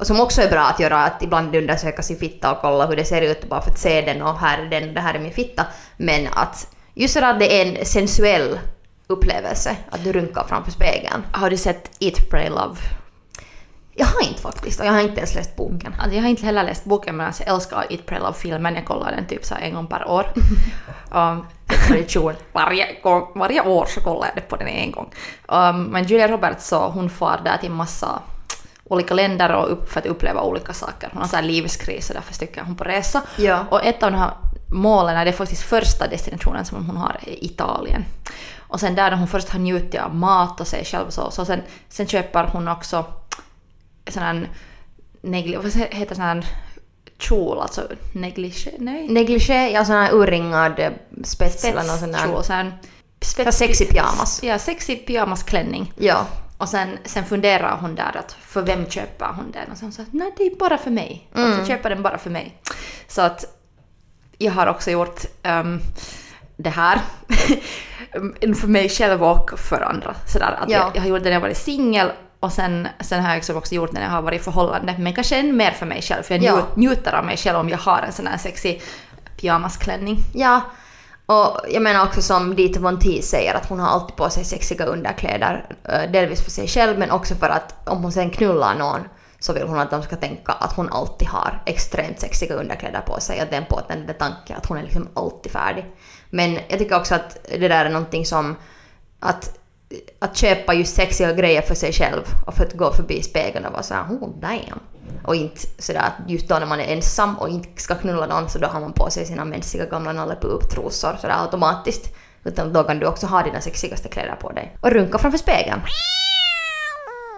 som 0.00 0.20
också 0.20 0.42
är 0.42 0.50
bra 0.50 0.60
att 0.60 0.80
göra, 0.80 1.04
att 1.04 1.22
ibland 1.22 1.56
undersöka 1.56 2.02
sin 2.02 2.16
fitta 2.16 2.52
och 2.52 2.60
kolla 2.60 2.86
hur 2.86 2.96
det 2.96 3.04
ser 3.04 3.22
ut 3.22 3.48
bara 3.48 3.62
för 3.62 3.70
att 3.70 3.78
se 3.78 4.00
den 4.00 4.22
och 4.22 4.38
här 4.38 4.58
är 4.58 4.70
den, 4.70 4.94
det 4.94 5.00
här 5.00 5.14
är 5.14 5.18
min 5.18 5.32
fitta. 5.32 5.66
Men 5.96 6.28
att 6.32 6.66
just 6.94 7.14
sådär 7.14 7.30
att 7.30 7.40
det 7.40 7.60
är 7.60 7.66
en 7.66 7.86
sensuell 7.86 8.58
upplevelse 9.06 9.76
att 9.90 10.04
du 10.04 10.12
runkar 10.12 10.44
framför 10.48 10.70
spegeln. 10.70 11.22
Har 11.32 11.50
du 11.50 11.56
sett 11.56 11.90
Eat, 12.00 12.30
Pray, 12.30 12.48
Love? 12.48 12.76
Jag 13.94 14.06
har 14.06 14.22
inte 14.28 14.42
faktiskt 14.42 14.80
och 14.80 14.86
jag 14.86 14.92
har 14.92 15.00
inte 15.00 15.16
ens 15.16 15.34
läst 15.34 15.56
boken. 15.56 15.94
Alltså 15.98 16.16
jag 16.16 16.22
har 16.22 16.28
inte 16.28 16.46
heller 16.46 16.64
läst 16.64 16.84
boken 16.84 17.16
men 17.16 17.26
alltså 17.26 17.42
jag 17.46 17.54
älskar 17.54 17.86
Eat, 17.90 18.06
Pray, 18.06 18.18
Love-filmen. 18.18 18.74
Jag 18.74 18.84
kollar 18.84 19.12
den 19.12 19.26
typ 19.26 19.44
så 19.44 19.54
en 19.54 19.74
gång 19.74 19.86
per 19.86 20.08
år. 20.08 20.26
um, 21.10 21.46
tradition. 21.88 22.34
Varje, 22.52 23.00
gång, 23.02 23.32
varje 23.34 23.62
år 23.62 23.86
så 23.86 24.00
kollar 24.00 24.26
jag 24.26 24.34
det 24.34 24.40
på 24.40 24.56
den 24.56 24.68
en 24.68 24.90
gång. 24.90 25.10
Um, 25.48 25.84
men 25.84 26.04
Julia 26.04 26.28
Roberts 26.28 26.66
så 26.66 26.88
hon 26.88 27.10
far 27.10 27.40
där 27.44 27.56
till 27.56 27.70
massa 27.70 28.22
olika 28.84 29.14
länder 29.14 29.54
och 29.54 29.72
upp 29.72 29.92
för 29.92 30.00
att 30.00 30.06
uppleva 30.06 30.42
olika 30.42 30.72
saker. 30.72 31.08
Hon 31.12 31.22
har 31.22 31.28
så 31.28 31.36
här 31.36 31.42
livskris 31.42 32.08
och 32.08 32.14
därför 32.14 32.34
sticker 32.34 32.62
hon 32.62 32.76
på 32.76 32.84
resa. 32.84 33.22
Ja. 33.36 33.64
Och 33.70 33.84
ett 33.84 34.02
av 34.02 34.12
de 34.12 34.18
här 34.18 34.30
målen, 34.72 35.16
är 35.16 35.24
det 35.24 35.32
faktiskt 35.32 35.62
första 35.62 36.08
destinationen 36.08 36.64
som 36.64 36.86
hon 36.86 36.96
har, 36.96 37.16
är 37.26 37.44
Italien. 37.44 38.04
Och 38.72 38.80
sen 38.80 38.94
där 38.94 39.12
hon 39.12 39.28
först 39.28 39.48
har 39.48 39.58
njutit 39.58 40.00
av 40.00 40.14
mat 40.14 40.60
och 40.60 40.66
sig 40.66 40.84
själv 40.84 41.06
och 41.06 41.12
så, 41.12 41.30
så 41.30 41.44
sen, 41.44 41.62
sen 41.88 42.06
köper 42.06 42.44
hon 42.44 42.68
också 42.68 43.04
sån 44.08 44.22
här 44.22 44.48
negli, 45.22 45.56
vad 45.56 45.72
heter 45.72 46.14
sån 46.14 46.24
här 46.24 46.46
kjol, 47.18 47.58
alltså 47.58 47.88
negligé, 48.12 48.70
nej? 48.78 49.08
Negligé, 49.08 49.70
ja 49.70 49.84
sån 49.84 49.94
här 49.94 50.14
urringad 50.14 50.78
eh, 50.78 50.92
spets, 51.24 51.64
eller 51.64 51.82
någon 51.82 51.98
sån 51.98 52.12
där. 52.12 52.42
sån 52.42 52.56
här 52.56 52.78
För 53.20 53.50
sexy 53.50 53.84
pyjamas. 53.84 54.42
Ja, 54.42 54.58
sexy 54.58 54.96
pyjamasklänning. 54.96 55.92
Ja. 55.96 56.26
Och 56.58 56.68
sen, 56.68 56.98
sen 57.04 57.24
funderar 57.24 57.76
hon 57.80 57.94
där 57.94 58.16
att 58.16 58.32
för 58.32 58.62
vem 58.62 58.90
köper 58.90 59.26
hon 59.26 59.50
den? 59.50 59.72
Och 59.72 59.78
sen 59.78 59.92
sa 59.92 60.02
att 60.02 60.12
nej 60.12 60.32
det 60.36 60.46
är 60.46 60.56
bara 60.56 60.78
för 60.78 60.90
mig. 60.90 61.28
Mm. 61.34 61.52
Alltså 61.52 61.66
köper 61.66 61.90
den 61.90 62.02
bara 62.02 62.18
för 62.18 62.30
mig. 62.30 62.56
Så 63.08 63.22
att 63.22 63.44
jag 64.38 64.52
har 64.52 64.66
också 64.66 64.90
gjort 64.90 65.20
ehm, 65.42 65.80
det 66.56 66.70
här 66.70 67.00
för 68.60 68.66
mig 68.66 68.88
själv 68.88 69.24
och 69.24 69.58
för 69.58 69.80
andra. 69.80 70.14
Sådär, 70.26 70.58
att 70.60 70.70
Ja. 70.70 70.78
jag, 70.78 70.90
jag 70.96 71.00
har 71.00 71.08
gjort 71.08 71.18
det 71.18 71.24
när 71.24 71.32
jag 71.32 71.40
varit 71.40 71.56
singel 71.56 72.12
och 72.40 72.52
sen, 72.52 72.88
sen 73.00 73.20
har 73.22 73.28
jag 73.28 73.36
liksom 73.36 73.56
också 73.56 73.74
gjort 73.74 73.92
det 73.92 73.98
när 73.98 74.06
jag 74.06 74.10
har 74.12 74.22
varit 74.22 74.40
i 74.40 74.44
förhållande. 74.44 74.94
Men 74.98 75.14
kanske 75.14 75.36
än 75.36 75.56
mer 75.56 75.70
för 75.70 75.86
mig 75.86 76.02
själv 76.02 76.22
för 76.22 76.34
jag 76.34 76.42
Ja. 76.44 76.54
njut, 76.54 76.76
njuter 76.76 77.12
av 77.14 77.24
mig 77.24 77.36
själv 77.36 77.58
om 77.58 77.68
jag 77.68 77.78
har 77.78 77.98
en 78.06 78.12
sån 78.12 78.26
här 78.26 78.38
sexy 78.38 78.78
pyjamasklänning. 79.40 80.18
Ja, 80.34 80.60
och 81.26 81.60
jag 81.68 81.82
menar 81.82 82.04
också 82.06 82.22
som 82.22 82.54
Dieter 82.56 82.80
Von 82.80 82.98
Teese 82.98 83.22
säger 83.28 83.54
att 83.54 83.68
hon 83.68 83.80
har 83.80 83.88
alltid 83.88 84.16
på 84.16 84.30
sig 84.30 84.44
sexiga 84.44 84.84
underkläder. 84.84 85.64
eh, 85.84 86.10
Delvis 86.10 86.42
för 86.44 86.50
sig 86.50 86.68
själv 86.68 86.98
men 86.98 87.10
också 87.10 87.34
för 87.34 87.48
att 87.48 87.88
om 87.88 88.02
hon 88.02 88.12
sen 88.12 88.30
knullar 88.30 88.74
någon 88.74 89.00
så 89.38 89.52
vill 89.52 89.62
hon 89.62 89.78
att 89.78 89.90
de 89.90 90.02
ska 90.02 90.16
tänka 90.16 90.52
att 90.52 90.72
hon 90.76 90.88
alltid 90.92 91.28
har 91.28 91.62
extremt 91.66 92.20
sexiga 92.20 92.54
underkläder 92.54 93.00
på 93.00 93.20
sig. 93.20 93.40
Att 93.40 93.50
det 93.50 93.56
är 93.56 93.60
en 93.60 93.66
påtändande 93.66 94.12
tanke 94.12 94.54
att 94.54 94.66
hon 94.66 94.78
är 94.78 94.82
liksom 94.82 95.08
alltid 95.14 95.52
färdig. 95.52 95.84
Men 96.34 96.58
jag 96.68 96.78
tycker 96.78 96.96
också 96.96 97.14
att 97.14 97.38
det 97.58 97.68
där 97.68 97.84
är 97.84 97.90
någonting 97.90 98.26
som 98.26 98.56
att, 99.20 99.58
att 100.18 100.36
köpa 100.36 100.74
just 100.74 100.96
sexiga 100.96 101.32
grejer 101.32 101.62
för 101.62 101.74
sig 101.74 101.92
själv 101.92 102.22
och 102.46 102.54
för 102.54 102.64
att 102.64 102.72
gå 102.72 102.92
förbi 102.92 103.22
spegeln 103.22 103.64
och 103.64 103.72
vara 103.72 103.82
såhär 103.82 104.02
oh 104.02 104.28
damn. 104.40 104.80
Och 105.24 105.34
inte 105.34 105.60
sådär 105.78 106.00
att 106.00 106.30
just 106.30 106.48
då 106.48 106.58
när 106.58 106.66
man 106.66 106.80
är 106.80 106.92
ensam 106.92 107.38
och 107.38 107.48
inte 107.48 107.82
ska 107.82 107.94
knulla 107.94 108.26
någon 108.26 108.48
så 108.48 108.58
då 108.58 108.66
har 108.66 108.80
man 108.80 108.92
på 108.92 109.10
sig 109.10 109.26
sina 109.26 109.44
mänskliga 109.44 109.86
gamla 109.86 110.12
Nalle 110.12 110.36
Puh-trosor 110.40 111.16
sådär 111.20 111.42
automatiskt. 111.42 112.16
Utan 112.44 112.72
då 112.72 112.84
kan 112.84 112.98
du 112.98 113.06
också 113.06 113.26
ha 113.26 113.42
dina 113.42 113.60
sexigaste 113.60 114.08
kläder 114.08 114.36
på 114.40 114.52
dig. 114.52 114.76
Och 114.80 114.90
runka 114.90 115.18
framför 115.18 115.38
spegeln. 115.38 115.80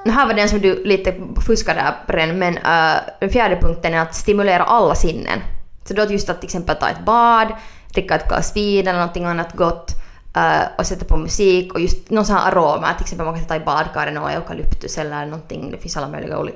Nu 0.05 0.11
här 0.11 0.27
var 0.27 0.35
den 0.35 0.49
som 0.49 0.61
du 0.61 0.85
lite 0.85 1.15
fuskade 1.47 1.81
där 1.81 1.95
på 2.07 2.13
den, 2.13 2.39
men 2.39 2.57
uh, 2.57 3.01
den 3.21 3.31
fjärde 3.31 3.57
punkten 3.57 3.95
är 3.95 4.01
att 4.01 4.15
stimulera 4.15 4.63
alla 4.63 4.95
sinnen. 4.95 5.41
Så 5.85 5.95
då 5.95 6.05
just 6.05 6.31
att 6.31 6.41
till 6.41 6.49
exempel 6.49 6.77
ta 6.77 6.89
ett 6.89 7.05
bad, 7.05 7.49
dricka 7.95 8.15
ett 8.15 8.29
glas 8.29 8.57
vin 8.57 8.89
eller 8.89 8.99
någonting 8.99 9.25
annat 9.25 9.53
gott 9.53 9.91
uh, 10.37 10.63
och 10.79 10.87
sätta 10.87 11.05
på 11.05 11.17
musik 11.17 11.75
och 11.75 11.81
just 11.81 12.11
någon 12.11 12.25
sån 12.25 12.37
här 12.37 12.53
aroma, 12.53 12.95
till 12.95 13.05
exempel 13.05 13.27
man 13.27 13.35
kan 13.35 13.43
sätta 13.43 13.57
i 13.57 13.61
badkaret 13.61 14.19
och 14.19 14.31
eukalyptus 14.31 14.99
eller 14.99 15.25
någonting, 15.25 15.71
det 15.71 15.79
finns 15.79 15.97
alla 15.97 16.09
möjliga 16.09 16.37
ro- 16.37 16.51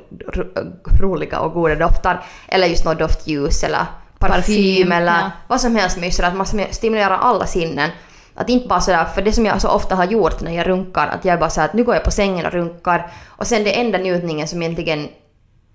roliga 1.00 1.40
och 1.40 1.52
goda 1.52 1.74
doftar. 1.74 2.24
Eller 2.48 2.66
just 2.66 2.84
något 2.84 2.98
doftljus 2.98 3.64
eller 3.64 3.86
parfym, 4.18 4.34
Parfym, 4.34 4.92
eller 4.92 5.12
ja. 5.12 5.30
vad 5.48 5.60
som 5.60 5.76
helst 5.76 6.16
sådär 6.16 6.28
att 6.28 6.36
man 6.36 6.46
stimulerar 6.70 7.18
alla 7.18 7.46
sinnen. 7.46 7.90
Att 8.34 8.48
inte 8.48 8.68
bara 8.68 8.80
sådär, 8.80 9.04
för 9.04 9.22
det 9.22 9.32
som 9.32 9.46
jag 9.46 9.60
så 9.60 9.68
ofta 9.68 9.94
har 9.94 10.04
gjort 10.04 10.40
när 10.40 10.52
jag 10.52 10.66
runkar, 10.66 11.06
att 11.06 11.24
jag 11.24 11.38
bara 11.38 11.50
såhär 11.50 11.68
att 11.68 11.74
nu 11.74 11.84
går 11.84 11.94
jag 11.94 12.04
på 12.04 12.10
sängen 12.10 12.46
och 12.46 12.52
runkar 12.52 13.10
och 13.26 13.46
sen 13.46 13.64
det 13.64 13.80
enda 13.80 13.98
njutningen 13.98 14.48
som 14.48 14.62
egentligen, 14.62 15.08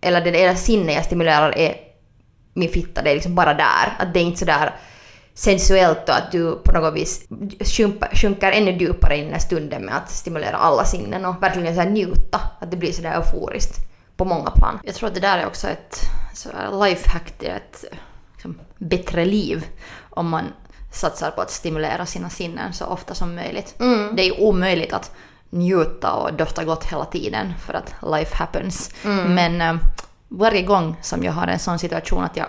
eller 0.01 0.21
det 0.21 0.43
enda 0.43 0.55
sinne 0.55 0.93
jag 0.93 1.05
stimulerar 1.05 1.57
är 1.57 1.75
min 2.53 2.69
fitta, 2.69 3.01
det 3.01 3.09
är 3.09 3.13
liksom 3.15 3.35
bara 3.35 3.53
där. 3.53 3.95
Att 3.99 4.13
det 4.13 4.19
är 4.19 4.23
inte 4.23 4.39
sådär 4.39 4.75
sensuellt 5.33 6.09
och 6.09 6.15
att 6.15 6.31
du 6.31 6.55
på 6.55 6.71
något 6.71 6.93
vis 6.93 7.27
sjunker, 8.13 8.51
ännu 8.51 8.71
djupare 8.71 9.17
in 9.17 9.21
i 9.21 9.23
den 9.23 9.33
här 9.33 9.39
stunden 9.39 9.85
med 9.85 9.97
att 9.97 10.11
stimulera 10.11 10.57
alla 10.57 10.85
sinnen 10.85 11.25
och 11.25 11.43
verkligen 11.43 11.75
så 11.75 11.81
här 11.81 11.89
njuta. 11.89 12.41
Att 12.59 12.71
det 12.71 12.77
blir 12.77 12.91
sådär 12.91 13.13
euforiskt 13.15 13.77
på 14.17 14.25
många 14.25 14.51
plan. 14.51 14.79
Jag 14.83 14.95
tror 14.95 15.07
att 15.07 15.15
det 15.15 15.19
där 15.19 15.37
är 15.37 15.45
också 15.45 15.67
ett 15.67 15.99
lifehack 16.83 17.31
till 17.31 17.49
ett 17.49 17.85
liksom, 18.33 18.59
bättre 18.77 19.25
liv. 19.25 19.65
Om 20.09 20.29
man 20.29 20.43
satsar 20.91 21.31
på 21.31 21.41
att 21.41 21.51
stimulera 21.51 22.05
sina 22.05 22.29
sinnen 22.29 22.73
så 22.73 22.85
ofta 22.85 23.13
som 23.13 23.35
möjligt. 23.35 23.75
Det 24.15 24.23
är 24.23 24.25
ju 24.25 24.45
omöjligt 24.45 24.93
att 24.93 25.11
njuta 25.49 26.13
och 26.13 26.33
dofta 26.33 26.63
gott 26.63 26.85
hela 26.85 27.05
tiden 27.05 27.53
för 27.65 27.73
att 27.73 27.95
life 28.11 28.35
happens. 28.35 28.89
Men 29.27 29.61
eh, 29.61 29.75
varje 30.37 30.61
gång 30.61 30.95
som 31.01 31.23
jag 31.23 31.31
har 31.31 31.47
en 31.47 31.59
sån 31.59 31.79
situation 31.79 32.23
att 32.23 32.37
jag 32.37 32.47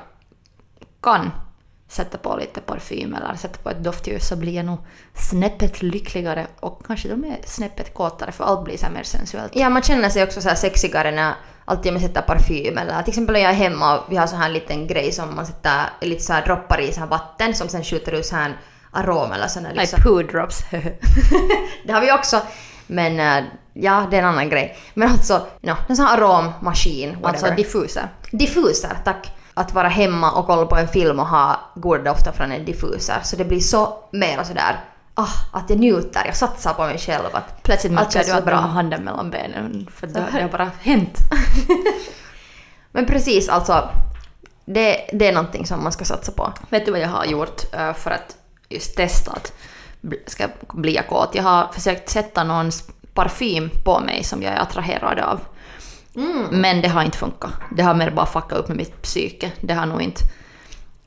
kan 1.03 1.31
sätta 1.88 2.19
på 2.19 2.37
lite 2.37 2.61
parfym 2.61 3.14
eller 3.14 3.35
sätta 3.35 3.59
på 3.62 3.71
ett 3.71 3.85
doftljus 3.85 4.29
så 4.29 4.37
blir 4.37 4.53
jag 4.53 4.64
nog 4.64 4.79
snäppet 5.14 5.83
lyckligare 5.83 6.47
och 6.61 6.87
kanske 6.87 7.09
de 7.09 7.25
är 7.25 7.38
snäppet 7.45 7.95
kåtare 7.95 8.33
för 8.33 8.45
allt 8.45 8.64
blir 8.64 8.76
så 8.76 8.87
mer 8.95 9.03
sensuellt. 9.03 9.53
Ja, 9.57 9.69
man 9.69 9.83
känner 9.83 10.09
sig 10.09 10.23
också 10.23 10.41
så 10.41 10.49
här 10.49 10.57
sexigare 10.57 11.11
när 11.11 11.35
alltid 11.64 11.93
man 11.93 12.03
sätter 12.03 12.23
parfym 12.23 12.79
eller 12.79 13.03
till 13.03 13.11
exempel 13.11 13.33
när 13.33 13.41
jag 13.41 13.50
är 13.50 13.55
hemma 13.55 13.99
och 13.99 14.12
vi 14.12 14.17
har 14.17 14.26
så 14.26 14.37
här 14.37 14.47
en 14.47 14.53
liten 14.53 14.87
grej 14.87 15.12
som 15.12 15.37
man 15.37 15.47
sätter 15.47 15.81
lite 16.00 16.23
så 16.23 16.33
här 16.33 16.45
droppar 16.45 16.81
i 16.81 16.93
så 16.93 17.00
här 17.00 17.07
vatten 17.07 17.55
som 17.55 17.69
sen 17.69 17.85
skjuter 17.85 18.12
ut 18.12 18.26
så 18.26 18.37
här 18.37 18.61
arom 18.91 19.33
eller 19.33 19.64
här 19.64 19.75
liksom. 19.75 19.99
Like 19.99 20.03
poo 20.03 20.23
drops. 20.23 20.61
Det 21.87 21.93
har 21.93 22.00
vi 22.00 22.12
också. 22.12 22.43
Men 22.87 23.21
eh, 23.21 23.50
ja, 23.75 24.07
det 24.11 24.16
är 24.16 24.23
en 24.23 24.28
annan 24.28 24.49
grej. 24.49 24.76
Men 24.95 25.09
alltså, 25.11 25.47
no, 25.61 25.75
en 25.88 25.97
sån 25.97 26.04
här 26.07 26.16
arommaskin, 26.19 27.09
whatever. 27.11 27.28
alltså 27.28 27.50
diffuser. 27.50 28.09
diffuser, 28.31 28.97
tack. 29.04 29.33
Att 29.57 29.75
vara 29.75 29.88
hemma 29.88 30.33
och 30.33 30.47
kolla 30.47 30.66
på 30.66 30.76
en 30.76 30.88
film 30.88 31.21
och 31.21 31.26
ha 31.26 31.61
goda 31.75 32.02
dofter 32.02 32.33
från 32.33 32.52
en 32.52 32.64
diffuser. 32.64 33.21
Så 33.23 33.37
det 33.37 33.45
blir 33.45 33.61
så 33.61 33.99
mer 34.12 34.43
sådär, 34.45 34.81
ah, 35.14 35.28
att 35.52 35.71
jag 35.71 35.78
njuter, 35.78 36.23
jag 36.26 36.37
satsar 36.37 36.75
på 36.75 36.83
mig 36.83 36.99
själv. 36.99 37.25
Att 37.33 37.62
Plötsligt 37.62 38.12
känns 38.12 38.26
du 38.26 38.33
att 38.33 38.45
bra. 38.45 38.54
handen 38.54 39.04
mellan 39.04 39.31
benen 39.31 39.87
för 39.95 40.07
det, 40.07 40.12
det 40.33 40.43
har 40.43 40.49
bara 40.49 40.71
hänt. 40.81 41.19
Men 42.93 43.07
precis, 43.07 43.49
alltså. 43.49 43.88
Det, 44.66 45.11
det 45.12 45.28
är 45.28 45.33
någonting 45.33 45.66
som 45.66 45.83
man 45.83 45.93
ska 45.93 46.04
satsa 46.04 46.33
på. 46.33 46.52
Vet 46.71 46.85
du 46.87 46.90
vad 46.93 47.00
jag 47.00 47.09
har 47.09 47.25
gjort 47.25 47.75
eh, 47.75 47.93
för 47.93 48.11
att 48.11 48.37
just 48.69 48.97
testa 48.97 49.33
att 49.33 49.52
ska 50.26 50.49
bli 50.73 51.00
kåt? 51.09 51.31
Jag 51.35 51.43
har 51.43 51.73
försökt 51.73 52.09
sätta 52.11 52.45
någon 52.45 52.69
s- 52.69 52.88
parfym 53.14 53.71
på 53.85 54.00
mig 54.00 54.25
som 54.25 54.42
jag 54.42 54.52
är 54.52 54.61
attraherad 54.61 55.18
av. 55.18 55.40
Men 56.50 56.83
det 56.83 56.88
har 56.88 57.02
inte 57.02 57.18
funkat. 57.18 57.52
Det 57.76 57.83
har 57.83 57.94
mer 57.94 58.11
bara 58.11 58.26
fuckat 58.26 58.59
upp 58.59 58.68
med 58.68 58.76
mitt 58.76 59.02
psyke. 59.02 59.52
Det 59.61 59.75
har 59.75 59.87
nog 59.87 60.02
inte 60.02 60.21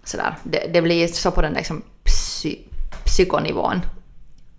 sådär. 0.04 0.36
Det, 0.44 0.70
det 0.74 0.82
blir 0.82 1.08
så 1.08 1.32
på 1.32 1.42
den 1.42 1.54
där 1.54 1.60
liksom 1.60 1.82
psy, 2.04 2.58
psykonivån. 3.06 3.82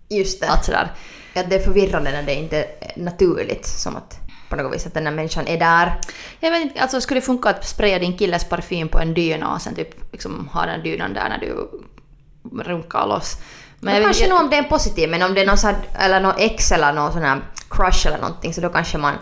Just 0.09 0.41
det. 0.41 0.49
Att 0.49 0.65
sådär. 0.65 0.91
Att 1.35 1.49
det 1.49 1.55
är 1.55 1.59
förvirrande 1.59 2.11
när 2.11 2.23
det 2.23 2.35
inte 2.35 2.57
är 2.63 2.93
naturligt. 2.95 3.65
Som 3.65 3.95
att 3.95 4.19
på 4.49 4.55
något 4.55 4.75
vis 4.75 4.87
att 4.87 4.93
den 4.93 5.05
här 5.05 5.13
människan 5.13 5.47
är 5.47 5.59
där. 5.59 5.99
Jag 6.39 6.51
vet 6.51 6.61
inte, 6.61 6.81
alltså 6.81 7.01
skulle 7.01 7.19
det 7.19 7.25
funka 7.25 7.49
att 7.49 7.67
spraya 7.67 7.99
din 7.99 8.17
killes 8.17 8.43
parfym 8.43 8.89
på 8.89 8.99
en 8.99 9.13
dyna 9.13 9.53
och 9.53 9.61
sen 9.61 9.75
typ 9.75 10.11
liksom 10.11 10.49
ha 10.53 10.65
den 10.65 10.83
dynan 10.83 11.13
där 11.13 11.29
när 11.29 11.37
du 11.37 11.69
runkar 12.63 13.07
loss? 13.07 13.37
Men 13.79 13.93
jag 13.95 14.03
kanske 14.03 14.23
inte- 14.23 14.35
nog 14.35 14.43
om 14.43 14.49
det 14.49 14.55
är 14.57 14.63
positivt, 14.63 15.09
men 15.09 15.21
om 15.21 15.33
det 15.33 15.41
är 15.41 15.45
någon, 15.45 15.57
sån 15.57 15.69
här, 15.73 16.05
eller 16.05 16.19
någon 16.19 16.35
ex 16.37 16.71
eller 16.71 16.93
någon 16.93 17.13
sån 17.13 17.21
här 17.21 17.41
crush 17.69 18.07
eller 18.07 18.17
någonting 18.17 18.53
så 18.53 18.61
då 18.61 18.69
kanske 18.69 18.97
man, 18.97 19.13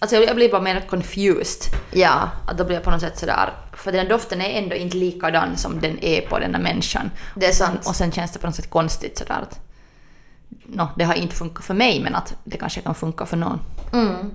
Alltså 0.00 0.16
jag 0.16 0.24
jag 0.24 0.36
blir 0.36 0.50
bara 0.50 0.60
mer 0.62 0.80
confused. 0.90 1.62
ja, 1.92 2.30
Att 2.46 2.58
då 2.58 2.64
blir 2.64 2.74
jag 2.76 2.84
på 2.84 2.90
något 2.90 3.00
sätt 3.00 3.18
sådär, 3.18 3.52
för 3.72 3.92
den 3.92 4.08
doften 4.08 4.40
är 4.40 4.58
ändå 4.62 4.76
inte 4.76 4.96
likadan 4.96 5.56
som 5.56 5.80
den 5.80 6.04
är 6.04 6.20
på 6.20 6.38
den 6.38 6.52
där 6.52 6.58
människan. 6.60 7.10
det 7.34 7.46
är 7.46 7.52
sant. 7.52 7.86
Och 7.86 7.96
sen 7.96 8.12
känns 8.12 8.32
det 8.32 8.38
på 8.38 8.46
något 8.46 8.56
sätt 8.56 8.70
konstigt 8.70 9.18
sådär 9.18 9.38
att 9.42 9.60
no, 10.66 10.88
det 10.96 11.04
har 11.04 11.14
inte 11.14 11.34
funkat 11.36 11.64
för 11.64 11.74
mig 11.74 12.00
men 12.00 12.14
att 12.14 12.34
det 12.44 12.56
kanske 12.56 12.80
kan 12.80 12.94
funka 12.94 13.26
för 13.26 13.36
någon. 13.36 13.60
Mm. 13.92 14.30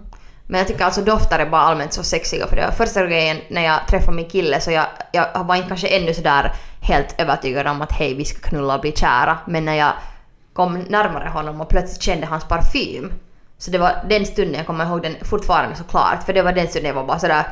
Men 0.48 0.58
jag 0.58 0.68
tycker 0.68 0.86
alltså 0.86 1.02
dofter 1.02 1.40
är 1.40 1.50
bara 1.50 1.62
allmänt 1.62 1.94
så 1.94 2.04
sexiga 2.04 2.48
för 2.48 2.56
det 2.56 2.62
var 2.62 2.72
första 2.72 3.06
grejen 3.06 3.38
när 3.50 3.62
jag 3.62 3.88
träffade 3.88 4.18
min 4.18 4.30
kille 4.30 4.62
så 4.62 4.72
jag, 4.72 4.86
jag 5.12 5.44
var 5.44 5.56
inte 5.56 5.68
kanske 5.68 5.88
ännu 5.88 6.14
sådär 6.14 6.54
helt 6.82 7.16
övertygad 7.18 7.68
om 7.68 7.82
att 7.82 7.92
hej 7.92 8.14
vi 8.14 8.26
ska 8.26 8.50
knulla 8.50 8.76
och 8.76 8.82
bli 8.82 8.92
kära 8.92 9.38
men 9.48 9.66
när 9.66 9.76
jag 9.76 9.94
kom 10.54 10.74
närmare 10.80 11.30
honom 11.30 11.62
och 11.62 11.70
plötsligt 11.70 12.02
kände 12.02 12.28
hans 12.28 12.44
parfym 12.44 13.14
så 13.58 13.72
det 13.72 13.78
var 13.78 14.06
den 14.10 14.26
stunden, 14.26 14.56
jag 14.56 14.68
kommer 14.68 14.86
ihåg 14.86 15.02
den 15.02 15.16
fortfarande 15.22 15.76
så 15.76 15.84
klart 15.84 16.24
för 16.26 16.34
det 16.34 16.42
var 16.42 16.54
den 16.54 16.68
stunden 16.68 16.88
jag 16.88 16.96
var 16.96 17.08
bara 17.08 17.20
sådär 17.20 17.44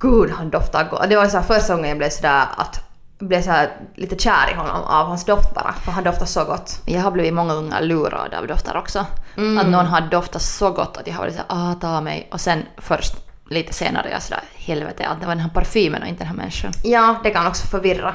herregud 0.00 0.30
han 0.30 0.50
doftar 0.50 0.88
gott. 0.90 1.08
Det 1.08 1.16
var 1.16 1.28
så 1.28 1.42
första 1.42 1.74
gången 1.74 1.88
jag 1.88 1.98
blev 1.98 2.10
sådär 2.10 2.46
att 2.56 2.89
blev 3.20 3.42
så 3.42 3.66
lite 3.94 4.18
kär 4.18 4.50
i 4.52 4.54
honom 4.54 4.84
av 4.84 5.06
hans 5.06 5.24
doft 5.24 5.54
bara 5.54 5.72
för 5.72 5.92
han 5.92 6.04
doftar 6.04 6.26
så 6.26 6.44
gott. 6.44 6.82
Jag 6.84 7.00
har 7.00 7.10
blivit 7.10 7.34
många 7.34 7.54
gånger 7.54 7.80
lurad 7.80 8.34
av 8.34 8.46
dofter 8.46 8.76
också. 8.76 9.06
Mm. 9.36 9.58
Att 9.58 9.66
någon 9.66 9.86
har 9.86 10.00
doftat 10.00 10.42
så 10.42 10.70
gott 10.70 10.96
att 10.96 11.06
jag 11.06 11.14
har 11.14 11.20
varit 11.20 11.34
såhär 11.34 11.46
ah 11.48 11.74
ta 11.74 12.00
mig 12.00 12.28
och 12.32 12.40
sen 12.40 12.62
först 12.76 13.14
lite 13.48 13.72
senare 13.72 14.10
jag 14.10 14.22
sådär 14.22 14.42
helvete 14.54 15.08
att 15.08 15.20
det 15.20 15.26
var 15.26 15.34
den 15.34 15.42
här 15.42 15.50
parfymen 15.50 16.02
och 16.02 16.08
inte 16.08 16.20
den 16.20 16.28
här 16.28 16.36
människan. 16.36 16.72
Ja, 16.84 17.16
det 17.22 17.30
kan 17.30 17.46
också 17.46 17.66
förvirra. 17.66 18.14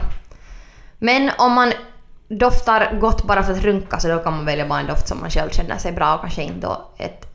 Men 0.98 1.32
om 1.38 1.54
man 1.54 1.74
doftar 2.28 2.98
gott 3.00 3.28
bara 3.28 3.44
för 3.44 3.52
att 3.52 3.62
runka 3.62 4.00
så 4.00 4.08
då 4.08 4.20
kan 4.20 4.36
man 4.36 4.46
välja 4.46 4.68
bara 4.68 4.80
en 4.80 4.88
doft 4.88 5.08
som 5.08 5.20
man 5.20 5.30
själv 5.30 5.50
känner 5.50 5.78
sig 5.78 5.92
bra 5.92 6.16
och 6.16 6.22
kanske 6.22 6.44
inte 6.44 6.68
då 6.68 6.92
ett 6.98 7.26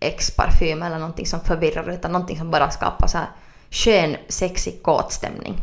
ex-parfym 0.00 0.82
eller 0.82 0.98
någonting 0.98 1.26
som 1.26 1.40
förvirrar 1.40 1.90
utan 1.90 2.12
någonting 2.12 2.38
som 2.38 2.50
bara 2.50 2.70
skapar 2.70 3.06
så 3.06 3.18
här 3.18 3.28
skön, 3.70 4.16
sexig, 4.28 4.82
kåt 4.82 5.12
stämning. 5.12 5.60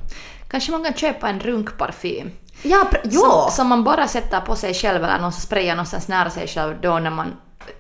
Kanske 0.51 0.71
man 0.71 0.83
kan 0.83 0.93
köpa 0.93 1.29
en 1.29 1.39
runkparfym. 1.39 2.31
Ja, 2.63 2.87
pr- 2.91 3.09
Som, 3.11 3.51
som 3.51 3.67
man 3.67 3.83
bara 3.83 4.07
sätter 4.07 4.41
på 4.41 4.55
sig 4.55 4.73
själv 4.73 5.03
eller 5.03 5.19
någon 5.19 5.31
som 5.31 5.41
sprayar 5.41 5.75
någonstans 5.75 6.07
nära 6.07 6.29
sig 6.29 6.47
själv 6.47 6.81
då 6.81 6.99
när 6.99 7.09
man 7.11 7.33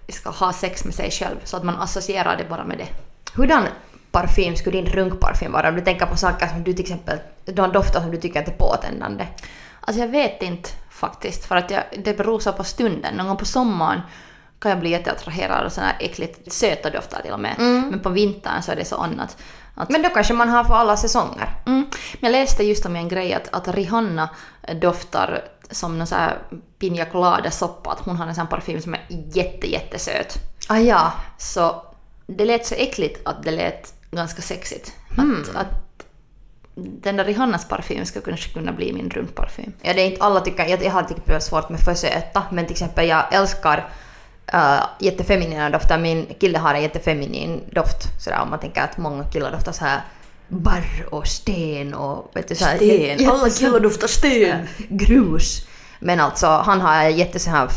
ska 0.09 0.29
ha 0.29 0.53
sex 0.53 0.85
med 0.85 0.93
sig 0.93 1.11
själv 1.11 1.35
så 1.43 1.57
att 1.57 1.63
man 1.63 1.75
associerar 1.75 2.37
det 2.37 2.49
bara 2.49 2.63
med 2.63 2.77
det. 2.77 2.87
Hurdan 3.35 3.63
parfym 4.11 4.55
skulle 4.55 4.81
din 4.81 4.93
runkparfym 4.93 5.51
vara? 5.51 5.69
Om 5.69 5.75
du 5.75 5.81
tänker 5.81 6.05
på 6.05 6.17
saker 6.17 6.47
som 6.47 6.63
du 6.63 6.73
till 6.73 6.81
exempel, 6.85 7.19
de 7.45 7.71
dofter 7.71 7.99
som 8.01 8.11
du 8.11 8.17
tycker 8.17 8.41
är 8.41 8.51
påtändande. 8.51 9.27
Alltså 9.81 10.01
jag 10.01 10.07
vet 10.07 10.41
inte 10.41 10.69
faktiskt 10.89 11.45
för 11.45 11.55
att 11.55 11.71
jag, 11.71 11.83
det 12.03 12.17
beror 12.17 12.39
så 12.39 12.53
på 12.53 12.63
stunden. 12.63 13.15
Någon 13.15 13.27
gång 13.27 13.37
på 13.37 13.45
sommaren 13.45 14.01
kan 14.59 14.71
jag 14.71 14.79
bli 14.79 14.89
jätteattraherad 14.89 15.65
av 15.65 15.69
sådana 15.69 15.91
här 15.91 16.05
äckligt 16.05 16.51
söta 16.53 16.89
dofter 16.89 17.21
till 17.21 17.31
och 17.31 17.39
med. 17.39 17.55
Men 17.91 17.99
på 17.99 18.09
vintern 18.09 18.61
så 18.61 18.71
är 18.71 18.75
det 18.75 18.85
så 18.85 18.95
annat. 18.95 19.37
Att, 19.75 19.89
Men 19.89 20.01
då 20.01 20.09
kanske 20.09 20.33
man 20.33 20.49
har 20.49 20.63
för 20.63 20.73
alla 20.73 20.97
säsonger. 20.97 21.49
mm, 21.65 21.85
men 22.19 22.33
jag 22.33 22.39
läste 22.41 22.63
just 22.63 22.85
om 22.85 22.95
en 22.95 23.07
grej 23.09 23.33
att, 23.33 23.53
att 23.53 23.67
Rihanna 23.67 24.29
doftar 24.81 25.41
som 25.71 25.97
någon 25.97 26.07
sån 26.07 26.17
här 26.17 26.37
piña 26.79 27.11
colada 27.11 27.51
soppa. 27.51 27.91
Att 27.91 27.99
hon 27.99 28.15
har 28.15 28.27
en 28.27 28.35
sån 28.35 28.47
parfym 28.47 28.81
som 28.81 28.93
är 28.93 29.05
jätte 29.09 29.71
jättesöt. 29.71 30.37
Ah 30.67 30.77
ja. 30.77 31.13
Så 31.37 31.85
det 32.27 32.45
lät 32.45 32.65
så 32.65 32.75
äckligt 32.75 33.27
att 33.27 33.43
det 33.43 33.51
lät 33.51 33.93
ganska 34.11 34.41
sexigt. 34.41 34.93
Att, 35.17 35.55
att 35.55 36.05
den 36.75 37.17
där 37.17 37.25
Rihannas 37.25 37.67
parfym 37.67 38.05
skulle 38.05 38.25
kanske 38.25 38.53
kunna 38.53 38.71
bli 38.71 38.93
min 38.93 39.09
runkparfym. 39.09 39.73
Ja, 39.81 39.93
det 39.93 40.01
är 40.01 40.05
inte 40.05 40.23
alla 40.23 40.41
tycker, 40.41 40.65
jag, 40.65 40.83
jag 40.83 40.91
har 40.91 41.05
är 41.25 41.39
svårt 41.39 41.69
med 41.69 41.79
för 41.79 41.93
söta, 41.93 42.43
men 42.51 42.65
till 42.65 42.73
exempel 42.73 43.07
jag 43.07 43.33
älskar 43.33 43.89
uh, 44.53 44.83
jättefeminina 44.99 45.69
dofter. 45.69 45.97
Min 45.97 46.25
kille 46.39 46.57
har 46.59 46.73
en 46.73 46.81
jättefeminin 46.81 47.63
doft. 47.71 48.23
Sådär 48.23 48.39
om 48.41 48.49
man 48.49 48.59
tänker 48.59 48.81
att 48.81 48.97
många 48.97 49.23
killar 49.23 49.51
doftar 49.51 49.71
så 49.71 49.85
här 49.85 50.01
barr 50.47 51.07
och 51.09 51.27
sten 51.27 51.93
och 51.93 52.31
vet 52.33 52.47
du, 52.47 52.55
så 52.55 52.65
här, 52.65 52.75
Sten! 52.75 53.29
Alla 53.29 53.49
killar 53.49 53.79
doftar 53.79 54.07
sten! 54.07 54.67
grus. 54.89 55.67
Men 55.99 56.19
alltså 56.19 56.47
han 56.47 56.81
har 56.81 57.03
jätte 57.03 57.39
sån 57.39 57.53
här, 57.53 57.69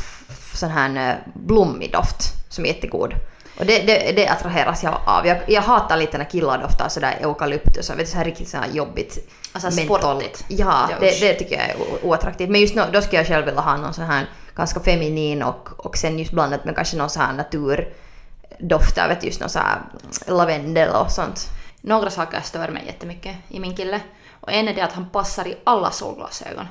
sån 0.55 0.71
här 0.71 1.11
eh, 1.11 1.17
blommig 1.35 1.93
doft 1.93 2.33
som 2.49 2.65
är 2.65 2.69
jättegod. 2.69 3.15
Och 3.59 3.67
det, 3.67 3.79
det, 3.79 4.13
det 4.17 4.29
attraheras 4.29 4.83
jag 4.83 5.01
av. 5.07 5.27
Jag, 5.27 5.39
jag 5.49 5.63
hatar 5.63 5.97
lite 5.97 6.19
när 6.19 6.25
killar 6.25 6.59
doftar 6.59 6.89
sådär 6.89 7.19
eukalyptus 7.21 7.91
vet 7.91 7.99
du, 7.99 8.07
så 8.07 8.17
här 8.17 8.25
riktigt 8.25 8.49
så 8.49 8.57
här 8.57 8.69
jobbigt. 8.73 9.31
Alltså 9.53 9.81
mentol. 9.81 9.99
sportigt. 9.99 10.45
Ja, 10.49 10.89
det, 11.01 11.21
det 11.21 11.35
tycker 11.35 11.55
jag 11.55 11.69
är 11.69 11.77
oattraktivt. 12.03 12.51
Men 12.51 12.61
just 12.61 12.75
nu, 12.75 12.83
då 12.93 13.03
skulle 13.03 13.19
jag 13.19 13.27
själv 13.27 13.47
vilja 13.47 13.61
ha 13.61 13.77
någon 13.77 13.95
sån 13.95 14.05
här 14.05 14.27
ganska 14.55 14.81
feminin 14.81 15.43
och, 15.43 15.87
och 15.87 15.97
sen 15.97 16.19
just 16.19 16.33
blandat 16.33 16.65
med 16.65 16.77
kanske 16.77 16.97
någon 16.97 17.11
sån 17.11 17.23
här 17.23 17.33
naturdofter, 17.33 19.09
vet 19.09 19.25
just 19.25 19.41
någon 19.41 19.51
sån 19.51 19.63
här 19.63 19.83
lavendel 20.27 20.95
och 20.95 21.11
sånt. 21.11 21.49
Några 21.81 22.11
saker 22.11 22.41
stör 22.41 22.69
mig 22.69 22.87
jättemycket 22.87 23.37
i 23.49 23.61
min 23.61 23.77
kille. 23.77 24.01
Och 24.41 24.53
en 24.53 24.69
är 24.69 24.75
det 24.75 24.81
att 24.81 24.93
han 24.93 25.09
passar 25.11 25.47
i 25.47 25.57
alla 25.65 25.91
solglasögon. 25.91 26.67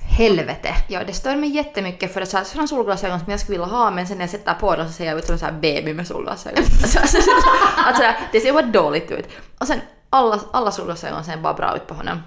Helvete! 0.00 0.68
Ja, 0.88 1.04
det 1.06 1.12
stör 1.12 1.36
mig 1.36 1.50
jättemycket 1.50 2.12
för 2.12 2.20
det 2.20 2.24
är 2.34 2.44
så 2.44 2.50
sådana 2.50 2.68
solglasögon 2.68 3.20
som 3.20 3.30
jag 3.30 3.40
skulle 3.40 3.58
vilja 3.58 3.76
ha 3.76 3.90
men 3.90 4.06
sen 4.06 4.18
när 4.18 4.24
jag 4.24 4.30
sätter 4.30 4.54
på 4.54 4.76
dem 4.76 4.86
så 4.86 4.92
ser 4.92 5.06
jag 5.06 5.18
ut 5.18 5.24
som 5.24 5.32
en 5.32 5.38
sån 5.38 5.48
här 5.48 5.60
baby 5.60 5.94
med 5.94 6.06
solglasögon. 6.06 6.58
alltså, 6.82 6.98
alltså, 6.98 7.18
alltså, 7.76 8.02
det 8.32 8.40
ser 8.40 8.52
bara 8.52 8.66
dåligt 8.66 9.10
ut. 9.10 9.28
Och 9.58 9.66
sen 9.66 9.80
alla, 10.10 10.40
alla 10.52 10.70
solglasögon 10.70 11.24
ser 11.24 11.36
bara 11.36 11.54
bra 11.54 11.76
ut 11.76 11.86
på 11.86 11.94
honom. 11.94 12.22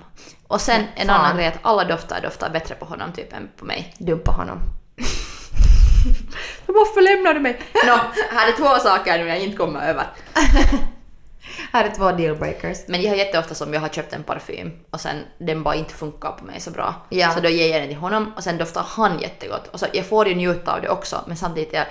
Och 0.48 0.62
sen 0.62 0.84
en 0.96 1.08
Fan. 1.08 1.22
annan 1.22 1.38
grej 1.38 1.48
att 1.48 1.60
alla 1.62 1.84
dofter 1.84 2.22
doftar 2.22 2.50
bättre 2.50 2.76
på 2.76 2.86
honom 2.86 3.14
typ 3.14 3.34
än 3.34 3.50
på 3.58 3.66
mig. 3.66 3.96
Dumpa 3.98 4.32
honom. 4.32 4.60
Varför 6.66 7.02
lämnar 7.02 7.34
du 7.34 7.40
mig? 7.40 7.60
Nå, 7.86 8.00
här 8.32 8.48
är 8.52 8.58
två 8.58 8.80
saker 8.84 9.18
nu 9.18 9.28
jag 9.28 9.40
inte 9.40 9.58
kommer 9.58 9.82
över. 9.90 10.06
Här 11.74 11.86
är 11.86 11.90
två 11.96 12.12
dealbreakers. 12.12 12.78
Men 12.88 13.02
jag 13.02 13.10
har 13.10 13.16
jätteofta 13.18 13.56
som 13.56 13.74
jag 13.74 13.82
har 13.82 13.90
köpt 13.90 14.14
en 14.14 14.24
parfym 14.24 14.72
och 14.90 15.02
sen 15.02 15.16
den 15.40 15.64
bara 15.64 15.76
inte 15.76 15.94
funkar 15.94 16.32
på 16.32 16.46
mig 16.46 16.60
så 16.60 16.72
bra. 16.72 16.94
Ja. 17.10 17.32
Så 17.32 17.40
då 17.40 17.50
ger 17.50 17.72
jag 17.72 17.82
den 17.82 17.88
till 17.90 17.98
honom 17.98 18.34
och 18.38 18.44
sen 18.44 18.58
doftar 18.58 18.86
han 18.88 19.20
jättegott. 19.20 19.68
Och 19.68 19.80
så 19.80 19.86
jag 19.94 20.06
får 20.06 20.28
ju 20.28 20.36
njuta 20.36 20.74
av 20.74 20.82
det 20.82 20.90
också 20.90 21.24
men 21.28 21.38
samtidigt 21.38 21.74
jag, 21.74 21.86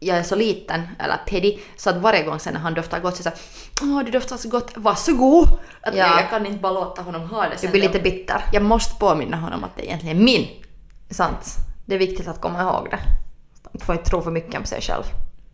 jag 0.00 0.16
är 0.18 0.22
så 0.22 0.34
liten, 0.34 0.88
eller 0.98 1.16
pedi, 1.26 1.60
så 1.76 1.90
att 1.90 1.96
varje 1.96 2.22
gång 2.22 2.38
sen 2.38 2.54
när 2.54 2.60
han 2.60 2.74
doftar 2.74 3.00
gott 3.00 3.16
så 3.16 3.28
är 3.28 3.32
det 3.32 3.36
åh 3.82 4.02
du 4.04 4.10
doftar 4.10 4.36
så 4.36 4.48
gott, 4.48 4.70
varsågod! 4.74 5.48
Att 5.82 5.94
Ja. 5.94 6.06
jag, 6.06 6.20
jag 6.20 6.30
kan 6.30 6.46
inte 6.46 6.58
bara 6.58 6.72
låta 6.72 7.02
honom 7.02 7.22
ha 7.30 7.42
det 7.42 7.50
Du 7.50 7.56
sen. 7.58 7.70
blir 7.70 7.80
lite 7.82 8.00
bitter. 8.00 8.44
Jag 8.52 8.62
måste 8.62 8.94
påminna 9.00 9.36
honom 9.36 9.64
att 9.64 9.76
det 9.76 9.86
egentligen 9.86 10.16
är 10.16 10.20
min. 10.24 10.48
Sant. 11.10 11.46
Det 11.90 11.96
är 11.96 11.98
viktigt 11.98 12.28
att 12.28 12.40
komma 12.40 12.62
ihåg 12.62 12.88
det. 12.90 12.98
Man 13.72 13.80
får 13.86 13.94
inte 13.94 14.10
tro 14.10 14.22
för 14.22 14.30
mycket 14.30 14.60
om 14.60 14.64
sig 14.64 14.80
själv. 14.80 15.04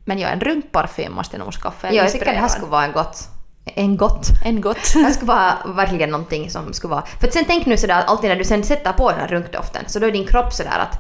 Men 0.05 0.19
ja, 0.19 0.28
en 0.28 0.40
runkparfym 0.40 1.12
måste 1.12 1.37
jag 1.37 1.45
nog 1.45 1.55
skaffa. 1.55 1.87
Ja, 1.88 2.02
jag 2.02 2.12
tycker 2.12 2.25
det 2.25 2.33
här 2.33 2.49
skulle 2.49 2.66
vara 2.66 2.85
en 2.85 2.93
gott... 2.93 3.28
En 3.64 3.97
gott? 3.97 4.26
En 4.45 4.61
gott. 4.61 4.93
Det 4.95 5.00
här 5.00 5.11
skulle 5.11 5.28
vara 5.28 5.55
verkligen 5.66 6.11
någonting 6.11 6.50
som 6.50 6.73
skulle 6.73 6.90
vara... 6.90 7.07
För 7.21 7.26
att 7.26 7.33
sen 7.33 7.45
tänk 7.47 7.66
nu 7.66 7.76
sådär 7.76 7.99
att 7.99 8.09
alltid 8.09 8.31
när 8.31 8.37
du 8.37 8.45
sen 8.45 8.64
sätter 8.64 8.93
på 8.93 9.11
den 9.11 9.21
här 9.21 9.28
runkdoften 9.28 9.85
så 9.87 9.99
då 9.99 10.07
är 10.07 10.12
din 10.12 10.26
kropp 10.26 10.52
sådär 10.52 10.78
att 10.78 10.99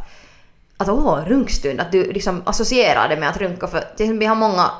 att 0.76 0.88
åh, 0.88 1.24
runkstund, 1.26 1.80
att 1.80 1.92
du 1.92 2.12
liksom 2.12 2.42
associerar 2.46 3.08
det 3.08 3.16
med 3.16 3.28
att 3.28 3.36
runka 3.36 3.66
för 3.66 3.84
vi 4.18 4.26
har 4.26 4.34
många 4.34 4.70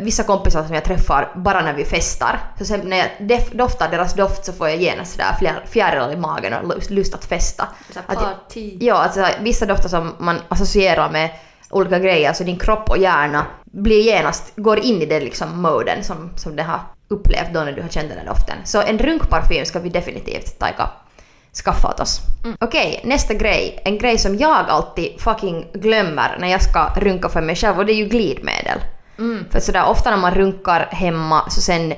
vissa 0.00 0.22
kompisar 0.22 0.64
som 0.64 0.74
jag 0.74 0.84
träffar 0.84 1.32
bara 1.36 1.62
när 1.62 1.72
vi 1.72 1.84
festar. 1.84 2.40
Så 2.58 2.64
sen 2.64 2.80
när 2.84 2.96
jag 2.96 3.38
doftar 3.52 3.88
deras 3.88 4.14
doft 4.14 4.44
så 4.44 4.52
får 4.52 4.68
jag 4.68 4.78
genast 4.78 5.12
sådär 5.12 5.36
fjär- 5.40 5.66
fjärilar 5.66 6.12
i 6.12 6.16
magen 6.16 6.52
och 6.52 6.90
lust- 6.90 7.14
att 7.14 7.24
festa. 7.24 7.68
Att, 8.06 8.18
party. 8.18 8.76
ja, 8.80 8.94
alltså 8.94 9.26
vissa 9.40 9.66
dofter 9.66 9.88
som 9.88 10.14
man 10.18 10.36
associerar 10.48 11.10
med 11.10 11.30
olika 11.70 11.98
grejer, 11.98 12.32
så 12.32 12.44
din 12.44 12.58
kropp 12.58 12.90
och 12.90 12.98
hjärna 12.98 13.46
blir 13.64 14.02
genast, 14.02 14.52
går 14.56 14.78
in 14.78 15.02
i 15.02 15.06
den 15.06 15.24
liksom 15.24 15.62
moden 15.62 16.04
som, 16.04 16.30
som 16.36 16.56
det 16.56 16.62
har 16.62 16.80
upplevt 17.08 17.54
då 17.54 17.60
när 17.60 17.72
du 17.72 17.82
har 17.82 17.88
känt 17.88 18.08
den 18.08 18.18
här 18.18 18.26
doften. 18.26 18.56
Så 18.64 18.82
en 18.82 18.98
runkparfym 18.98 19.64
ska 19.64 19.78
vi 19.78 19.88
definitivt 19.88 20.58
ta 20.58 20.66
skaffa 21.64 21.88
åt 21.88 22.00
oss. 22.00 22.20
Okej, 22.60 23.00
nästa 23.04 23.34
grej. 23.34 23.82
En 23.84 23.98
grej 23.98 24.18
som 24.18 24.36
jag 24.38 24.68
alltid 24.68 25.20
fucking 25.20 25.66
glömmer 25.74 26.36
när 26.40 26.48
jag 26.48 26.62
ska 26.62 26.92
runka 26.96 27.28
för 27.28 27.40
mig 27.40 27.56
själv 27.56 27.78
och 27.78 27.86
det 27.86 27.92
är 27.92 27.96
ju 27.96 28.04
glidmedel. 28.04 28.78
Mm. 29.22 29.44
För 29.50 29.60
sådär 29.60 29.88
ofta 29.88 30.10
när 30.10 30.16
man 30.16 30.34
runkar 30.34 30.88
hemma 30.90 31.50
så 31.50 31.60
sen 31.60 31.94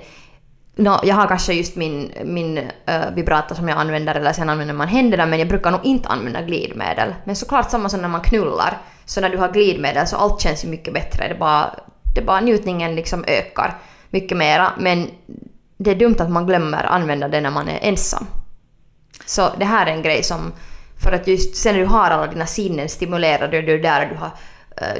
No, 0.77 1.01
jag 1.03 1.15
har 1.15 1.27
kanske 1.27 1.53
just 1.53 1.77
min, 1.77 2.13
min 2.25 2.59
uh, 2.59 3.15
vibrator 3.15 3.55
som 3.55 3.69
jag 3.69 3.79
använder 3.79 4.15
eller 4.15 4.33
sen 4.33 4.49
använder 4.49 4.75
man 4.75 4.89
händerna 4.89 5.27
men 5.27 5.39
jag 5.39 5.49
brukar 5.49 5.71
nog 5.71 5.85
inte 5.85 6.09
använda 6.09 6.43
glidmedel. 6.43 7.15
Men 7.25 7.37
såklart 7.37 7.71
samma 7.71 7.89
som 7.89 8.01
när 8.01 8.09
man 8.09 8.21
knullar. 8.21 8.79
Så 9.05 9.21
när 9.21 9.31
du 9.31 9.39
har 9.39 9.53
glidmedel 9.53 10.07
så 10.07 10.17
allt 10.17 10.41
känns 10.41 10.65
ju 10.65 10.69
mycket 10.69 10.95
bättre. 10.95 11.29
Det 11.29 11.35
bara, 11.35 11.75
det 12.15 12.23
bara 12.23 12.41
njutningen 12.41 12.95
liksom 12.95 13.25
ökar 13.27 13.79
mycket 14.11 14.37
mera. 14.39 14.73
Men 14.79 15.11
det 15.77 15.91
är 15.91 15.95
dumt 15.95 16.17
att 16.19 16.31
man 16.31 16.47
glömmer 16.47 16.85
använda 16.85 17.29
det 17.29 17.41
när 17.41 17.51
man 17.51 17.69
är 17.69 17.79
ensam. 17.83 18.27
Så 19.27 19.51
det 19.59 19.65
här 19.65 19.87
är 19.87 19.91
en 19.91 20.03
grej 20.03 20.23
som, 20.23 20.53
för 21.03 21.13
att 21.13 21.27
just 21.27 21.57
sen 21.57 21.75
när 21.75 21.81
du 21.81 21.87
har 21.87 22.11
alla 22.11 22.27
dina 22.27 22.47
sinnen 22.47 22.89
stimulerade, 22.89 23.59
och 23.59 23.65
du 23.65 23.75
är 23.75 23.83
där 23.83 24.03
och 24.03 24.09
du 24.09 24.17
har, 24.17 24.31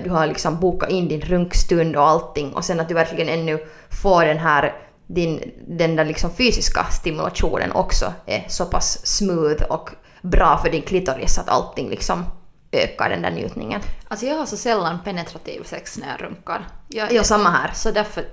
du 0.05 0.11
har 0.11 0.27
liksom 0.27 0.61
bokat 0.61 0.91
in 0.91 1.09
din 1.09 1.21
runkstund 1.21 1.97
och 1.97 2.09
allting 2.09 2.53
och 2.53 2.65
sen 2.65 2.81
att 2.81 2.89
du 2.89 2.95
verkligen 2.95 3.29
ännu 3.29 3.59
får 3.91 4.25
den 4.25 4.39
här 4.39 4.75
din, 5.07 5.53
den 5.69 5.97
där 5.97 6.05
liksom 6.05 6.31
fysiska 6.31 6.85
stimulationen 6.85 7.73
också 7.73 8.13
är 8.27 8.45
så 8.49 8.67
pass 8.67 9.07
smooth 9.07 9.63
och 9.63 9.91
bra 10.23 10.59
för 10.59 10.71
din 10.71 10.83
klitoris 10.83 11.39
att 11.39 11.49
allting 11.49 11.91
liksom 11.91 12.25
ökar 12.73 13.11
den 13.11 13.23
där 13.23 13.31
njutningen. 13.31 13.81
Alltså 14.09 14.27
jag 14.27 14.37
har 14.37 14.47
så 14.47 14.57
sällan 14.57 14.99
penetrativ 15.05 15.63
sex 15.65 15.99
när 15.99 16.09
jag 16.09 16.23
runkar. 16.23 16.69
Jag, 16.89 17.13
Ja, 17.13 17.25
samma 17.25 17.51
här. 17.51 17.71
Så 17.75 17.91
därför 17.91 18.25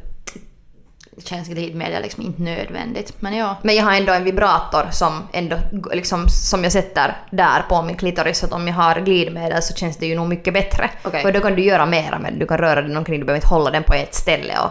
känns 1.25 1.47
glidmedel 1.47 2.01
liksom 2.01 2.23
inte 2.23 2.41
nödvändigt. 2.41 3.13
Men 3.21 3.35
ja, 3.35 3.55
Men 3.61 3.75
jag 3.75 3.83
har 3.83 3.93
ändå 3.93 4.13
en 4.13 4.23
vibrator 4.23 4.85
som, 4.91 5.27
ändå, 5.33 5.57
liksom, 5.93 6.29
som 6.29 6.63
jag 6.63 6.71
sätter 6.71 7.17
där 7.31 7.61
på 7.69 7.81
min 7.81 7.95
klitoris. 7.97 8.37
Så 8.39 8.45
att 8.45 8.53
om 8.53 8.67
jag 8.67 8.75
har 8.75 8.95
glidmedel 9.01 9.61
så 9.61 9.73
känns 9.73 9.97
det 9.97 10.05
ju 10.05 10.15
nog 10.15 10.27
mycket 10.27 10.53
bättre. 10.53 10.89
Okej. 11.03 11.21
För 11.21 11.31
då 11.31 11.39
kan 11.39 11.55
du 11.55 11.63
göra 11.63 11.85
mera 11.85 12.19
med. 12.19 12.33
Du 12.33 12.45
kan 12.47 12.57
röra 12.57 12.81
den 12.81 12.97
omkring, 12.97 13.19
du 13.19 13.25
behöver 13.25 13.37
inte 13.37 13.47
hålla 13.47 13.71
den 13.71 13.83
på 13.83 13.93
ett 13.93 14.15
ställe 14.15 14.53
och 14.59 14.69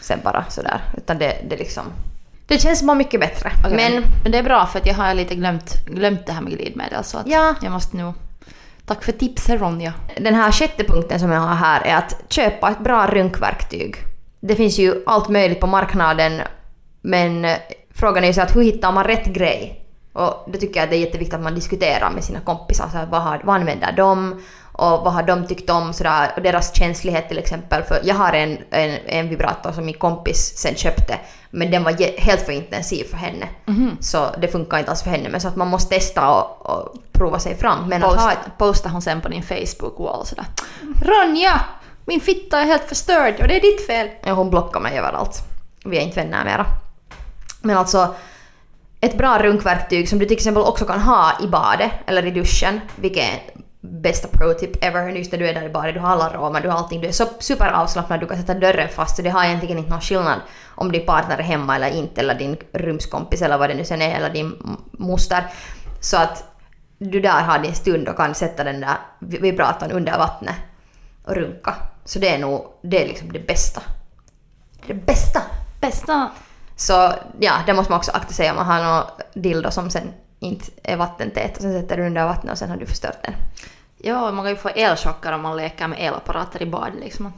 sen 0.00 0.18
bara 0.24 0.44
sådär. 0.48 0.80
Utan 0.96 1.18
det, 1.18 1.36
det 1.50 1.56
liksom... 1.56 1.84
Det 2.46 2.58
känns 2.58 2.82
bara 2.82 2.94
mycket 2.94 3.20
bättre. 3.20 3.50
okej, 3.64 3.76
Men 3.76 4.04
men 4.22 4.32
det 4.32 4.38
är 4.38 4.42
bra 4.42 4.66
för 4.66 4.78
att 4.78 4.86
jag 4.86 4.94
har 4.94 5.14
lite 5.14 5.34
glömt, 5.34 5.86
glömt 5.86 6.26
det 6.26 6.32
här 6.32 6.40
med 6.40 6.52
glidmedel. 6.52 7.04
Så 7.04 7.18
att 7.18 7.26
Ja. 7.26 7.54
jag 7.62 7.72
måste 7.72 7.96
nog... 7.96 8.14
Tack 8.86 9.04
för 9.04 9.12
tipset 9.12 9.60
Ronja. 9.60 9.92
den 10.20 10.34
här 10.34 10.52
sjätte 10.52 10.84
punkten 10.84 11.20
som 11.20 11.30
jag 11.32 11.40
har 11.40 11.54
här 11.54 11.80
är 11.80 11.96
att 11.96 12.16
köpa 12.28 12.70
ett 12.70 12.78
bra 12.78 13.06
runkverktyg. 13.06 13.96
Det 14.40 14.56
finns 14.56 14.78
ju 14.78 15.02
allt 15.06 15.28
möjligt 15.28 15.60
på 15.60 15.66
marknaden 15.66 16.42
men 17.02 17.46
frågan 17.94 18.24
är 18.24 18.28
ju 18.28 18.34
så 18.34 18.42
att 18.42 18.56
hur 18.56 18.62
hittar 18.62 18.92
man 18.92 19.04
rätt 19.04 19.26
grej? 19.26 19.84
Och 20.12 20.44
det 20.52 20.58
tycker 20.58 20.76
jag 20.76 20.84
att 20.84 20.90
det 20.90 20.96
är 20.96 21.00
jätteviktigt 21.00 21.34
att 21.34 21.42
man 21.42 21.54
diskuterar 21.54 22.10
med 22.10 22.24
sina 22.24 22.40
kompisar. 22.40 22.88
Så 22.92 22.96
här, 22.96 23.06
vad, 23.06 23.22
har, 23.22 23.40
vad 23.44 23.56
använder 23.56 23.92
de? 23.92 24.42
Och 24.72 25.04
vad 25.04 25.12
har 25.12 25.22
de 25.22 25.46
tyckt 25.46 25.70
om? 25.70 25.92
Sådär, 25.92 26.32
och 26.36 26.42
deras 26.42 26.74
känslighet 26.74 27.28
till 27.28 27.38
exempel. 27.38 27.82
För 27.82 28.00
jag 28.04 28.14
har 28.14 28.32
en, 28.32 28.58
en, 28.70 28.98
en 29.06 29.28
vibrator 29.28 29.72
som 29.72 29.86
min 29.86 29.94
kompis 29.94 30.52
sen 30.56 30.74
köpte. 30.74 31.18
Men 31.50 31.70
den 31.70 31.84
var 31.84 32.20
helt 32.20 32.40
för 32.40 32.52
intensiv 32.52 33.04
för 33.04 33.16
henne. 33.16 33.48
Så 34.00 34.26
det 34.38 34.48
funkar 34.48 34.78
inte 34.78 34.90
alls 34.90 35.02
för 35.02 35.10
henne. 35.10 35.28
Men 35.28 35.40
så 35.40 35.48
att 35.48 35.56
man 35.56 35.68
måste 35.68 35.94
testa 35.94 36.30
och, 36.30 36.66
och 36.66 36.96
prova 37.12 37.38
sig 37.38 37.56
fram. 37.56 37.88
Men 37.88 38.04
att 38.04 38.20
ha 38.20 38.32
ett, 38.32 38.38
Posta, 38.38 38.50
postar 38.58 38.90
hon 38.90 39.02
sen 39.02 39.20
på 39.20 39.28
din 39.28 39.42
Facebook-wall 39.42 40.24
sådär. 40.24 40.46
Ronja! 41.02 41.60
Min 42.08 42.20
fitta 42.20 42.60
är 42.60 42.66
helt 42.66 42.84
förstörd 42.84 43.40
och 43.40 43.48
det 43.48 43.56
är 43.56 43.60
ditt 43.60 43.86
fel. 43.86 44.08
Ja, 44.24 44.32
hon 44.32 44.50
blockar 44.50 44.80
mig 44.80 44.98
överallt. 44.98 45.42
Vi 45.84 45.98
är 45.98 46.00
inte 46.00 46.20
vänner 46.20 46.44
mera. 46.44 46.66
Men 47.62 47.76
alltså, 47.76 48.14
ett 49.00 49.18
bra 49.18 49.38
runkverktyg 49.42 50.08
som 50.08 50.18
du 50.18 50.24
till 50.24 50.36
exempel 50.36 50.62
också 50.62 50.84
kan 50.84 51.00
ha 51.00 51.32
i 51.42 51.46
badet 51.46 51.90
eller 52.06 52.26
i 52.26 52.30
duschen, 52.30 52.80
vilket 52.96 53.24
är 53.24 53.40
bästa 53.80 54.28
pro-tip 54.28 54.84
ever. 54.84 55.08
Just 55.08 55.32
när 55.32 55.38
du 55.38 55.48
är 55.48 55.54
där 55.54 55.62
i 55.62 55.68
badet, 55.68 55.94
du 55.94 56.00
har 56.00 56.08
alla 56.08 56.24
aromer, 56.24 56.60
du 56.60 56.68
har 56.68 56.78
allting, 56.78 57.00
du 57.00 57.08
är 57.08 57.12
så 57.12 57.26
superavslappnad, 57.38 58.20
du 58.20 58.26
kan 58.26 58.36
sätta 58.36 58.54
dörren 58.54 58.88
fast 58.88 59.16
så 59.16 59.22
det 59.22 59.30
har 59.30 59.44
egentligen 59.44 59.78
inte 59.78 59.90
någon 59.90 60.00
skillnad 60.00 60.40
om 60.74 60.92
din 60.92 61.06
partner 61.06 61.38
är 61.38 61.42
hemma 61.42 61.76
eller 61.76 61.90
inte, 61.90 62.20
eller 62.20 62.34
din 62.34 62.56
rumskompis 62.72 63.42
eller 63.42 63.58
vad 63.58 63.70
det 63.70 63.74
nu 63.74 63.84
sen 63.84 64.02
är, 64.02 64.16
eller 64.16 64.30
din 64.30 64.78
moster. 64.92 65.44
Så 66.00 66.16
att 66.16 66.44
du 66.98 67.20
där 67.20 67.42
har 67.42 67.58
din 67.58 67.74
stund 67.74 68.08
och 68.08 68.16
kan 68.16 68.34
sätta 68.34 68.64
den 68.64 68.80
där 68.80 68.96
vibratorn 69.18 69.90
under 69.90 70.18
vattnet 70.18 70.56
och 71.24 71.34
runka. 71.34 71.74
Så 72.08 72.18
det 72.18 72.28
är 72.28 72.38
nog, 72.38 72.64
det 72.82 73.02
är 73.02 73.08
liksom 73.08 73.32
det 73.32 73.46
bästa. 73.46 73.82
Det 74.86 74.94
bästa! 74.94 75.42
Bästa. 75.80 76.30
Så 76.76 77.12
ja, 77.38 77.52
det 77.66 77.74
måste 77.74 77.92
man 77.92 77.98
också 77.98 78.10
akta 78.10 78.32
sig 78.32 78.50
om 78.50 78.56
man 78.56 78.66
har 78.66 78.84
någon 78.84 79.04
dildo 79.42 79.70
som 79.70 79.90
sen 79.90 80.12
inte 80.38 80.64
är 80.82 80.96
vattentät 80.96 81.56
och 81.56 81.62
sen 81.62 81.82
sätter 81.82 81.96
du 81.96 82.06
under 82.06 82.24
vattnet 82.24 82.52
och 82.52 82.58
sen 82.58 82.70
har 82.70 82.76
du 82.76 82.86
förstört 82.86 83.22
den. 83.24 83.34
Ja, 83.98 84.30
man 84.30 84.44
kan 84.44 84.50
ju 84.50 84.56
få 84.56 84.68
elchocker 84.68 85.32
om 85.32 85.42
man 85.42 85.56
leker 85.56 85.88
med 85.88 86.00
elapparater 86.00 86.62
i 86.62 86.66
bad 86.66 86.92
liksom. 87.00 87.32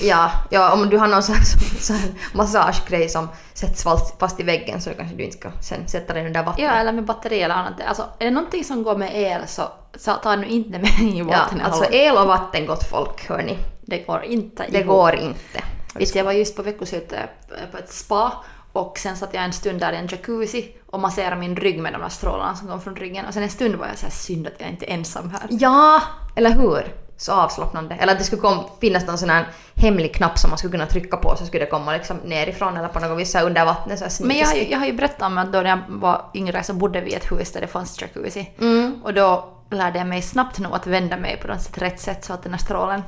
Ja, 0.00 0.30
ja 0.50 0.72
om 0.72 0.88
du 0.88 0.98
har 0.98 1.08
någon 1.08 1.22
sån 1.22 1.44
sån 1.80 1.96
massagegrej 2.32 3.08
som 3.08 3.28
sätts 3.54 3.82
fast, 4.18 4.40
i 4.40 4.42
väggen 4.42 4.80
så 4.80 4.90
kanske 4.90 5.16
du 5.16 5.24
inte 5.24 5.38
ska 5.38 5.50
sen 5.60 5.88
sätta 5.88 6.14
den 6.14 6.26
under 6.26 6.42
vattnet. 6.42 6.64
Ja, 6.64 6.72
eller 6.72 6.92
med 6.92 7.04
batteri 7.04 7.42
eller 7.42 7.54
annat. 7.54 7.72
Alltså, 7.88 8.02
är 8.18 8.24
det 8.24 8.30
någonting 8.30 8.64
som 8.64 8.82
går 8.82 8.96
med 8.96 9.10
el 9.14 9.46
så, 9.46 9.62
så 9.94 10.14
ta 10.14 10.36
nu 10.36 10.46
inte 10.46 10.78
med 10.78 11.00
i 11.00 11.18
Ja, 11.18 11.24
vattnet. 11.24 11.66
alltså 11.66 11.84
el 11.92 12.16
och 12.16 12.26
vatten 12.26 12.66
gott 12.66 12.90
folk, 12.90 13.28
hörni. 13.28 13.58
Det 13.88 13.98
går 13.98 14.24
inte 14.24 14.66
Det 14.70 14.78
ihop. 14.78 14.86
går 14.88 15.14
inte. 15.14 15.64
Visst, 15.94 16.14
jag 16.14 16.24
var 16.24 16.32
just 16.32 16.56
på 16.56 16.62
veckoslutet 16.62 17.30
eh, 17.50 17.70
på 17.72 17.78
ett 17.78 17.92
spa 17.92 18.32
och 18.72 18.98
sen 18.98 19.16
satt 19.16 19.34
jag 19.34 19.44
en 19.44 19.52
stund 19.52 19.80
där 19.80 19.92
i 19.92 19.96
en 19.96 20.06
jacuzzi 20.06 20.72
och 20.86 21.00
masserade 21.00 21.36
min 21.36 21.56
rygg 21.56 21.80
med 21.80 21.92
de 21.92 22.00
där 22.02 22.08
strålarna 22.08 22.56
som 22.56 22.68
kom 22.68 22.80
från 22.80 22.96
ryggen. 22.96 23.26
Och 23.26 23.34
sen 23.34 23.42
en 23.42 23.48
stund 23.50 23.74
var 23.74 23.86
jag 23.86 23.98
så 23.98 24.06
här 24.06 24.10
synd 24.12 24.46
att 24.46 24.52
jag 24.58 24.68
inte 24.68 24.86
är 24.86 24.94
ensam 24.94 25.30
här. 25.30 25.42
Ja, 25.50 26.02
eller 26.36 26.50
hur? 26.50 26.92
Så 27.16 27.32
avslappnande. 27.32 27.94
Eller 27.94 28.12
att 28.12 28.18
det 28.18 28.24
skulle 28.24 28.42
kom, 28.42 28.64
finnas 28.80 29.06
någon 29.06 29.18
sån 29.18 29.30
här 29.30 29.48
hemlig 29.74 30.14
knapp 30.14 30.38
som 30.38 30.50
man 30.50 30.58
skulle 30.58 30.70
kunna 30.70 30.86
trycka 30.86 31.16
på 31.16 31.36
så 31.36 31.46
skulle 31.46 31.64
det 31.64 31.70
komma 31.70 31.92
liksom 31.92 32.16
nerifrån 32.24 32.76
eller 32.76 32.88
på 32.88 33.00
något 33.00 33.18
vis 33.18 33.32
så 33.32 33.40
under 33.40 33.64
vattnet 33.64 33.98
så 33.98 34.04
här 34.04 34.26
Men 34.26 34.36
jag, 34.38 34.70
jag 34.70 34.78
har 34.78 34.86
ju 34.86 34.92
berättat 34.92 35.22
om 35.22 35.38
att 35.38 35.52
då 35.52 35.60
när 35.60 35.70
jag 35.70 35.80
var 35.88 36.24
yngre 36.34 36.62
så 36.62 36.74
bodde 36.74 37.00
vi 37.00 37.10
i 37.10 37.14
ett 37.14 37.32
hus 37.32 37.52
där 37.52 37.60
det 37.60 37.66
fanns 37.66 38.00
jacuzzi. 38.02 38.50
Mm. 38.60 39.00
Och 39.04 39.14
då 39.14 39.48
lärde 39.70 39.98
jag 39.98 40.06
mig 40.06 40.22
snabbt 40.22 40.58
nog 40.58 40.74
att 40.74 40.86
vända 40.86 41.16
mig 41.16 41.36
på 41.42 41.48
något 41.48 41.62
sätt 41.62 41.78
rätt 41.78 42.00
sätt 42.00 42.24
så 42.24 42.32
att 42.32 42.42
den 42.42 42.52
här 42.52 42.60
strålen 42.60 43.02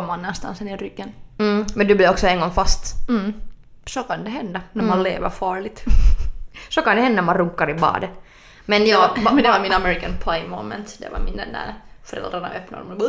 kom 0.00 0.06
någonstans 0.06 0.62
i 0.62 0.76
ryggen. 0.76 1.12
Mm, 1.38 1.66
men 1.74 1.86
du 1.86 1.94
blev 1.94 2.10
också 2.10 2.26
en 2.26 2.40
gång 2.40 2.50
fast. 2.50 3.08
Mm. 3.08 3.32
Så 3.86 4.02
kan 4.02 4.24
det 4.24 4.30
hända 4.30 4.60
när 4.72 4.84
man 4.84 5.02
lever 5.02 5.30
farligt. 5.30 5.84
Så 6.68 6.82
kan 6.82 6.96
det 6.96 7.02
hända 7.02 7.16
när 7.16 7.26
man 7.26 7.36
runkar 7.36 7.70
i 7.70 7.74
badet. 7.74 8.10
Men 8.64 8.86
ja, 8.86 9.14
Ja, 9.16 9.32
men 9.32 9.42
det 9.42 9.50
var 9.50 9.60
min 9.60 9.72
American 9.72 10.12
Pie 10.24 10.48
moment. 10.48 10.96
Det 11.00 11.08
var 11.08 11.18
min 11.18 11.36
den 11.36 11.52
där 11.52 11.74
föräldrarna 12.04 12.50
öppnade 12.50 12.84
och 12.84 12.98
bara, 12.98 13.08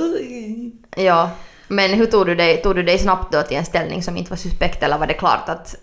ja. 0.96 1.30
Men 1.68 1.94
hur 1.94 2.06
tog 2.06 2.26
du, 2.26 2.36
dig, 2.36 2.62
tog 2.62 2.76
du 2.76 2.84
dig 2.84 3.00
snabbt 3.00 3.32
då 3.32 3.42
till 3.42 3.58
en 3.58 3.66
ställning 3.66 4.04
som 4.04 4.18
inte 4.18 4.30
var 4.30 4.38
suspekt 4.38 4.84
eller 4.84 4.98
var 4.98 5.08
det 5.08 5.14
klart 5.14 5.50
att 5.50 5.76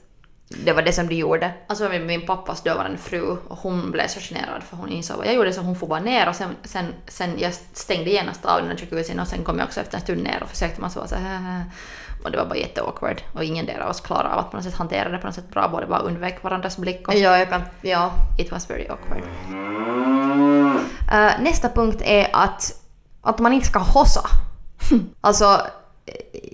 det 0.49 0.73
var 0.73 0.83
det 0.83 0.93
som 0.93 1.07
du 1.07 1.15
gjorde? 1.15 1.53
Alltså 1.67 1.89
min, 1.89 2.07
min 2.07 2.27
pappas 2.27 2.63
dåvarande 2.63 2.99
fru 2.99 3.23
och 3.49 3.59
hon 3.59 3.91
blev 3.91 4.07
så 4.07 4.21
generad 4.21 4.63
för 4.63 4.77
hon 4.77 4.89
insåg 4.89 5.17
vad 5.17 5.27
jag 5.27 5.35
gjorde 5.35 5.53
så 5.53 5.61
hon 5.61 5.77
får 5.77 5.87
bara 5.87 6.01
ner 6.01 6.29
och 6.29 6.37
sen, 6.37 6.57
sen, 6.65 6.87
sen 7.07 7.39
jag 7.39 7.55
stängde 7.73 8.11
genast 8.11 8.45
av 8.45 8.61
den 8.61 8.71
här 8.71 8.79
jacuzzin 8.81 9.21
och 9.21 9.29
sen 9.29 9.45
kom 9.45 9.59
jag 9.59 9.67
också 9.67 9.81
efter 9.81 9.97
en 9.97 10.03
stund 10.03 10.23
ner 10.23 10.43
och 10.43 10.49
försökte 10.49 10.81
man 10.81 10.91
så 10.91 10.99
vara 10.99 11.09
så 11.09 11.15
här 11.15 11.65
och 12.25 12.31
det 12.31 12.39
var 12.39 12.45
bara 12.45 12.59
jätteawkward 12.59 13.23
och 13.33 13.45
ingen 13.45 13.83
av 13.83 13.91
oss 13.91 14.01
klarade 14.01 14.35
av 14.35 14.39
att 14.39 14.51
på 14.51 14.57
något 14.57 14.65
sätt 14.65 14.75
hantera 14.75 15.09
det 15.09 15.19
på 15.19 15.27
något 15.27 15.35
sätt 15.35 15.51
bra, 15.51 15.69
båda 15.69 15.87
bara 15.87 15.99
undvek 16.01 16.43
varandras 16.43 16.77
blick 16.77 17.09
och 17.09 17.15
Ja, 17.15 17.39
jag 17.39 17.49
kan... 17.49 17.63
Ja. 17.81 18.13
it 18.39 18.53
was 18.53 18.71
very 18.71 18.87
awkward. 18.87 19.23
Eh, 21.13 21.43
nästa 21.43 21.69
punkt 21.69 22.03
är 22.05 22.29
att, 22.33 22.81
att 23.23 23.39
man 23.39 23.53
inte 23.53 23.67
ska 23.67 23.79
hossa. 23.79 24.29
Alltså, 25.21 25.61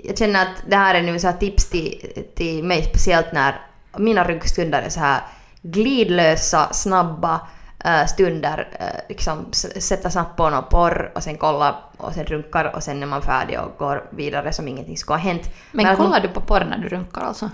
jag 0.05 0.19
känner 0.19 0.43
att 0.43 0.63
det 0.67 0.77
här 0.77 0.95
är 0.95 1.03
nu 1.03 1.19
så 1.19 1.33
tips 1.33 1.71
till, 1.71 2.25
till 2.35 2.65
mig 2.65 2.85
speciellt 2.85 3.33
när 3.33 3.61
mina 3.99 4.25
ryggstunder 4.25 4.83
är 4.83 4.89
så 4.89 5.01
här 5.01 5.21
glidlösa, 5.63 6.69
snabba 6.73 7.41
eh, 7.85 8.07
stunder. 8.07 8.69
eh, 8.81 8.87
liksom 9.09 9.47
sätta 9.81 10.25
på 10.25 10.51
någon 10.51 10.65
porr 10.71 11.13
och 11.15 11.23
sen 11.23 11.37
kolla 11.37 11.77
och 11.97 12.13
sen 12.13 12.25
runkar 12.25 12.73
och 12.77 12.83
sen 12.83 13.03
är 13.03 13.07
man 13.07 13.23
färdig 13.23 13.61
och 13.61 13.79
går 13.79 14.05
vidare 14.11 14.53
som 14.53 14.69
ingenting 14.69 14.97
ska 14.97 15.13
ha 15.15 15.19
hänt. 15.19 15.51
Men 15.73 15.87
man- 15.87 15.97
kollar 15.97 16.21
du 16.21 16.29
på 16.29 16.41
porr 16.41 16.65
när 16.71 16.79
du 16.79 16.89
runkar 16.89 17.21
alltså? 17.21 17.51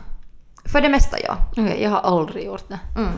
För 0.64 0.80
det 0.80 0.88
mesta 0.88 1.16
ja. 1.20 1.36
Okej, 1.50 1.82
jag 1.82 1.90
har 1.90 2.00
aldrig 2.00 2.44
gjort 2.46 2.68
det. 2.68 2.78
Mm. 2.96 3.10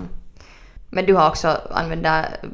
Men 0.91 1.07
du 1.07 1.15
har 1.15 1.29
också 1.29 1.61
använt 1.75 2.07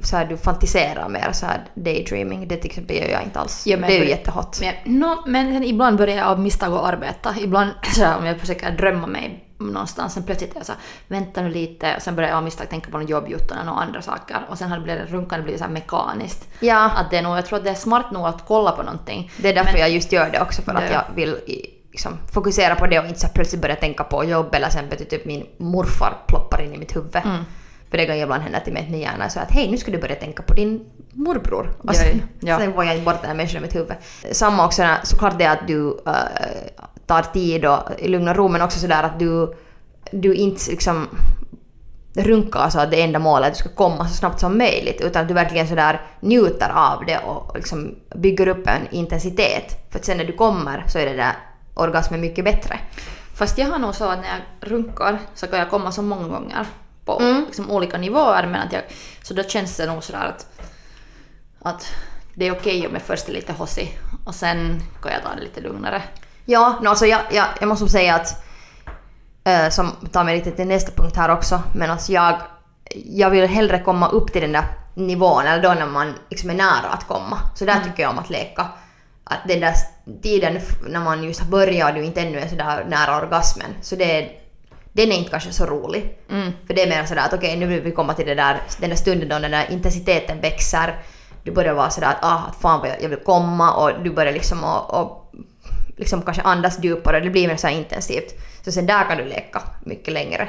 så 0.02 0.16
här, 0.16 0.24
du 0.24 0.36
fantiserar 0.36 1.08
mer 1.08 1.32
så 1.32 1.46
här 1.46 1.60
daydreaming. 1.74 2.48
Det 2.48 2.56
till 2.56 2.70
exempel 2.70 2.96
gör 2.96 3.08
jag 3.08 3.22
inte 3.22 3.40
alls. 3.40 3.66
Ja, 3.66 3.76
men- 3.76 3.90
det 3.90 3.96
är 3.98 4.02
ju 4.02 4.08
jättehot. 4.08 4.60
Men, 4.60 4.98
no, 5.00 5.22
men 5.26 5.64
ibland 5.64 5.98
börjar 5.98 6.16
jag 6.16 6.26
av 6.26 6.40
misstag 6.40 6.72
att 6.72 6.84
arbeta. 6.84 7.34
Ibland 7.40 7.70
så 7.94 8.04
här, 8.04 8.18
om 8.18 8.26
jag 8.26 8.38
försöker 8.40 8.70
drömma 8.70 9.06
mig 9.06 9.44
någonstans, 9.72 10.14
sen 10.14 10.22
plötsligt 10.22 10.52
är 10.52 10.56
jag 10.56 10.66
så 10.66 10.72
här, 10.72 10.80
vänta 11.08 11.42
nu 11.42 11.48
lite 11.50 11.96
och 11.96 12.02
sen 12.02 12.14
börjar 12.16 12.30
jag 12.30 12.36
av 12.36 12.44
misstag 12.44 12.70
tänka 12.70 12.90
på 12.90 12.98
någon 12.98 13.06
jobbjutton 13.06 13.56
några 13.66 13.80
andra 13.80 14.02
saker 14.02 14.36
och 14.48 14.58
sen 14.58 14.70
har 14.70 14.78
det 14.78 14.82
blivit 14.84 15.10
runkande 15.10 15.42
blivit 15.42 15.60
så 15.60 15.64
här 15.66 15.72
mekaniskt. 15.72 16.48
Ja, 16.60 16.90
Att 16.90 17.10
det 17.10 17.16
är 17.18 17.22
nog, 17.22 17.36
jag 17.38 17.46
tror 17.46 17.58
att 17.58 17.64
det 17.64 17.70
är 17.70 17.74
smart 17.74 18.10
nog 18.10 18.26
att 18.26 18.44
kolla 18.46 18.70
på 18.72 18.82
någonting. 18.82 19.30
det 19.36 19.48
är 19.48 19.54
därför 19.54 19.78
jag 19.78 19.90
just 19.90 20.12
gör 20.12 20.30
det 20.30 20.40
också 20.40 20.62
för 20.62 20.74
att 20.74 20.84
Ja. 20.84 20.92
jag 21.08 21.14
vill 21.16 21.36
liksom, 21.92 22.18
fokusera 22.32 22.74
på 22.74 22.86
det 22.86 22.98
och 22.98 23.06
inte 23.06 23.20
så 23.20 23.28
plötsligt 23.28 23.62
börja 23.62 23.76
tänka 23.76 24.04
på 24.04 24.24
jobb 24.24 24.54
eller 24.54 24.68
sen 24.68 24.88
betyder 24.88 25.10
typ 25.10 25.24
min 25.24 25.46
morfar 25.58 26.16
ploppar 26.28 26.62
in 26.62 26.74
i 26.74 26.78
mitt 26.78 26.96
huvud. 26.96 27.16
Mm. 27.16 27.44
För 27.90 27.98
det 27.98 28.06
kan 28.06 28.16
ibland 28.16 28.42
hända 28.42 28.60
till 28.60 28.72
mig 28.72 28.82
att 28.82 28.90
min 28.90 29.00
hjärna 29.00 29.24
är 29.24 29.28
så 29.28 29.40
att 29.40 29.50
hej 29.50 29.70
nu 29.70 29.76
ska 29.78 29.90
du 29.90 29.98
börja 29.98 30.14
tänka 30.14 30.42
på 30.42 30.54
din 30.54 30.84
morbror. 31.12 31.70
Och 31.78 31.84
Ja, 31.88 31.92
sen, 31.92 32.22
ja. 32.40 32.58
sen 32.58 32.72
får 32.74 32.84
jag 32.84 32.94
inte 32.94 33.04
bort 33.04 33.20
den 33.20 33.28
här 33.30 33.36
människan 33.36 33.58
i 33.58 33.60
mitt 33.62 33.74
huvud. 33.74 33.92
Samma 34.32 34.66
också 34.66 34.86
såklart 35.02 35.38
det 35.38 35.46
att 35.46 35.66
du 35.66 36.02
äh, 36.06 36.12
tar 37.06 37.22
tid 37.22 37.64
och 37.64 37.78
i 37.98 38.08
lugn 38.08 38.28
och 38.28 38.36
ro 38.36 38.48
men 38.48 38.62
också 38.62 38.78
sådär 38.78 39.02
att 39.02 39.18
du, 39.18 39.54
du 40.10 40.34
inte 40.34 40.70
liksom 40.70 41.08
runkar 42.16 42.70
så 42.70 42.80
att 42.80 42.90
det 42.90 43.02
enda 43.02 43.18
målet 43.18 43.46
är 43.46 43.50
att 43.50 43.54
du 43.54 43.58
ska 43.58 43.68
komma 43.68 44.08
så 44.08 44.14
snabbt 44.14 44.40
som 44.40 44.58
möjligt 44.58 45.00
utan 45.00 45.22
att 45.22 45.28
du 45.28 45.34
verkligen 45.34 45.68
sådär 45.68 46.00
njuter 46.20 46.70
av 46.74 47.04
det 47.06 47.18
och 47.18 47.56
liksom 47.56 47.94
bygger 48.14 48.48
upp 48.48 48.66
en 48.66 48.88
intensitet. 48.90 49.90
För 49.90 49.98
att 49.98 50.04
sen 50.04 50.16
när 50.16 50.24
du 50.24 50.32
kommer 50.32 50.84
så 50.88 50.98
är 50.98 51.06
det 51.06 51.16
där 51.16 51.32
orgasmen 51.74 52.20
mycket 52.20 52.44
bättre. 52.44 52.78
Fast 53.34 53.58
jag 53.58 53.66
har 53.66 53.78
nog 53.78 53.94
så 53.94 54.04
att 54.04 54.18
när 54.18 54.28
jag 54.28 54.70
runkar 54.70 55.18
så 55.34 55.46
kan 55.46 55.58
jag 55.58 55.70
komma 55.70 55.92
så 55.92 56.02
många 56.02 56.28
gånger 56.28 56.66
på 57.04 57.20
Mm. 57.20 57.44
liksom, 57.44 57.70
olika 57.70 57.98
nivåer. 57.98 58.46
Men 58.46 58.60
att 58.66 58.72
jag, 58.72 58.82
så 59.22 59.34
då 59.34 59.42
känns 59.42 59.76
det 59.76 59.86
nog 59.86 60.04
sådär 60.04 60.34
att, 60.36 60.46
att 61.62 61.86
det 62.34 62.46
är 62.48 62.52
okej 62.52 62.86
om 62.86 62.92
jag 62.92 63.02
först 63.02 63.28
är 63.28 63.32
lite 63.32 63.52
hossig 63.52 63.98
och 64.24 64.34
sen 64.34 64.82
kan 65.02 65.12
jag 65.12 65.22
ta 65.22 65.34
det 65.34 65.42
lite 65.42 65.60
lugnare. 65.60 66.02
Ja, 66.44 66.78
no, 66.82 66.88
alltså 66.88 67.06
jag, 67.06 67.20
jag, 67.30 67.46
jag 67.60 67.68
måste 67.68 67.88
säga 67.88 68.14
att 68.14 68.44
eh, 69.44 69.68
som 69.68 69.92
tar 70.12 70.24
mig 70.24 70.36
lite 70.36 70.50
till 70.50 70.66
nästa 70.66 70.92
punkt 70.92 71.16
här 71.16 71.30
också, 71.30 71.62
men 71.74 71.90
alltså 71.90 72.12
jag, 72.12 72.34
jag 72.94 73.30
vill 73.30 73.46
hellre 73.46 73.78
komma 73.78 74.08
upp 74.08 74.32
till 74.32 74.42
den 74.42 74.52
där 74.52 74.64
nivån, 74.94 75.46
eller 75.46 75.62
då 75.62 75.74
när 75.74 75.86
man 75.86 76.14
liksom 76.30 76.50
är 76.50 76.54
nära 76.54 76.88
att 76.92 77.06
komma. 77.06 77.38
Så 77.54 77.64
där 77.64 77.80
tycker 77.84 78.02
jag 78.02 78.10
om 78.10 78.18
att 78.18 78.30
leka. 78.30 78.66
Att 79.24 79.48
den 79.48 79.60
där 79.60 79.74
tiden 80.22 80.60
när 80.88 81.00
man 81.00 81.24
just 81.24 81.40
har 81.40 81.50
börjat 81.50 81.88
och 81.88 81.94
du 81.94 82.04
inte 82.04 82.20
ännu 82.20 82.38
är 82.38 82.48
sådär 82.48 82.84
nära 82.88 83.16
orgasmen, 83.16 83.70
så 83.82 83.96
det 83.96 84.18
är, 84.18 84.32
den 84.92 85.12
är 85.12 85.16
inte 85.16 85.30
kanske 85.30 85.52
så 85.52 85.66
rolig. 85.66 86.18
Mm. 86.30 86.52
För 86.66 86.74
det 86.74 86.82
är 86.82 86.88
mer 86.88 87.04
sådär 87.04 87.22
att 87.22 87.32
okej, 87.32 87.56
nu 87.56 87.66
vill 87.66 87.80
vi 87.80 87.92
komma 87.92 88.14
till 88.14 88.26
det 88.26 88.34
där, 88.34 88.60
den 88.80 88.90
där 88.90 88.96
stunden 88.96 89.28
då 89.28 89.38
den 89.38 89.50
där 89.50 89.70
intensiteten 89.70 90.40
växer. 90.40 90.98
Du 91.42 91.50
börjar 91.50 91.74
vara 91.74 91.90
sådär 91.90 92.08
att 92.08 92.24
ah, 92.24 92.42
fan 92.60 92.80
vad 92.80 92.88
jag, 92.88 93.02
jag 93.02 93.08
vill 93.08 93.18
komma 93.18 93.74
och 93.74 94.02
du 94.02 94.10
börjar 94.10 94.32
liksom 94.32 94.64
och, 94.64 94.94
och 94.94 95.32
liksom 95.96 96.22
kanske 96.22 96.42
andas 96.42 96.84
djupare, 96.84 97.20
det 97.20 97.30
blir 97.30 97.48
mer 97.48 97.56
så 97.56 97.68
intensivt. 97.68 98.34
Så 98.64 98.72
sen 98.72 98.86
där 98.86 99.04
kan 99.04 99.18
du 99.18 99.24
leka 99.24 99.62
mycket 99.84 100.14
längre 100.14 100.48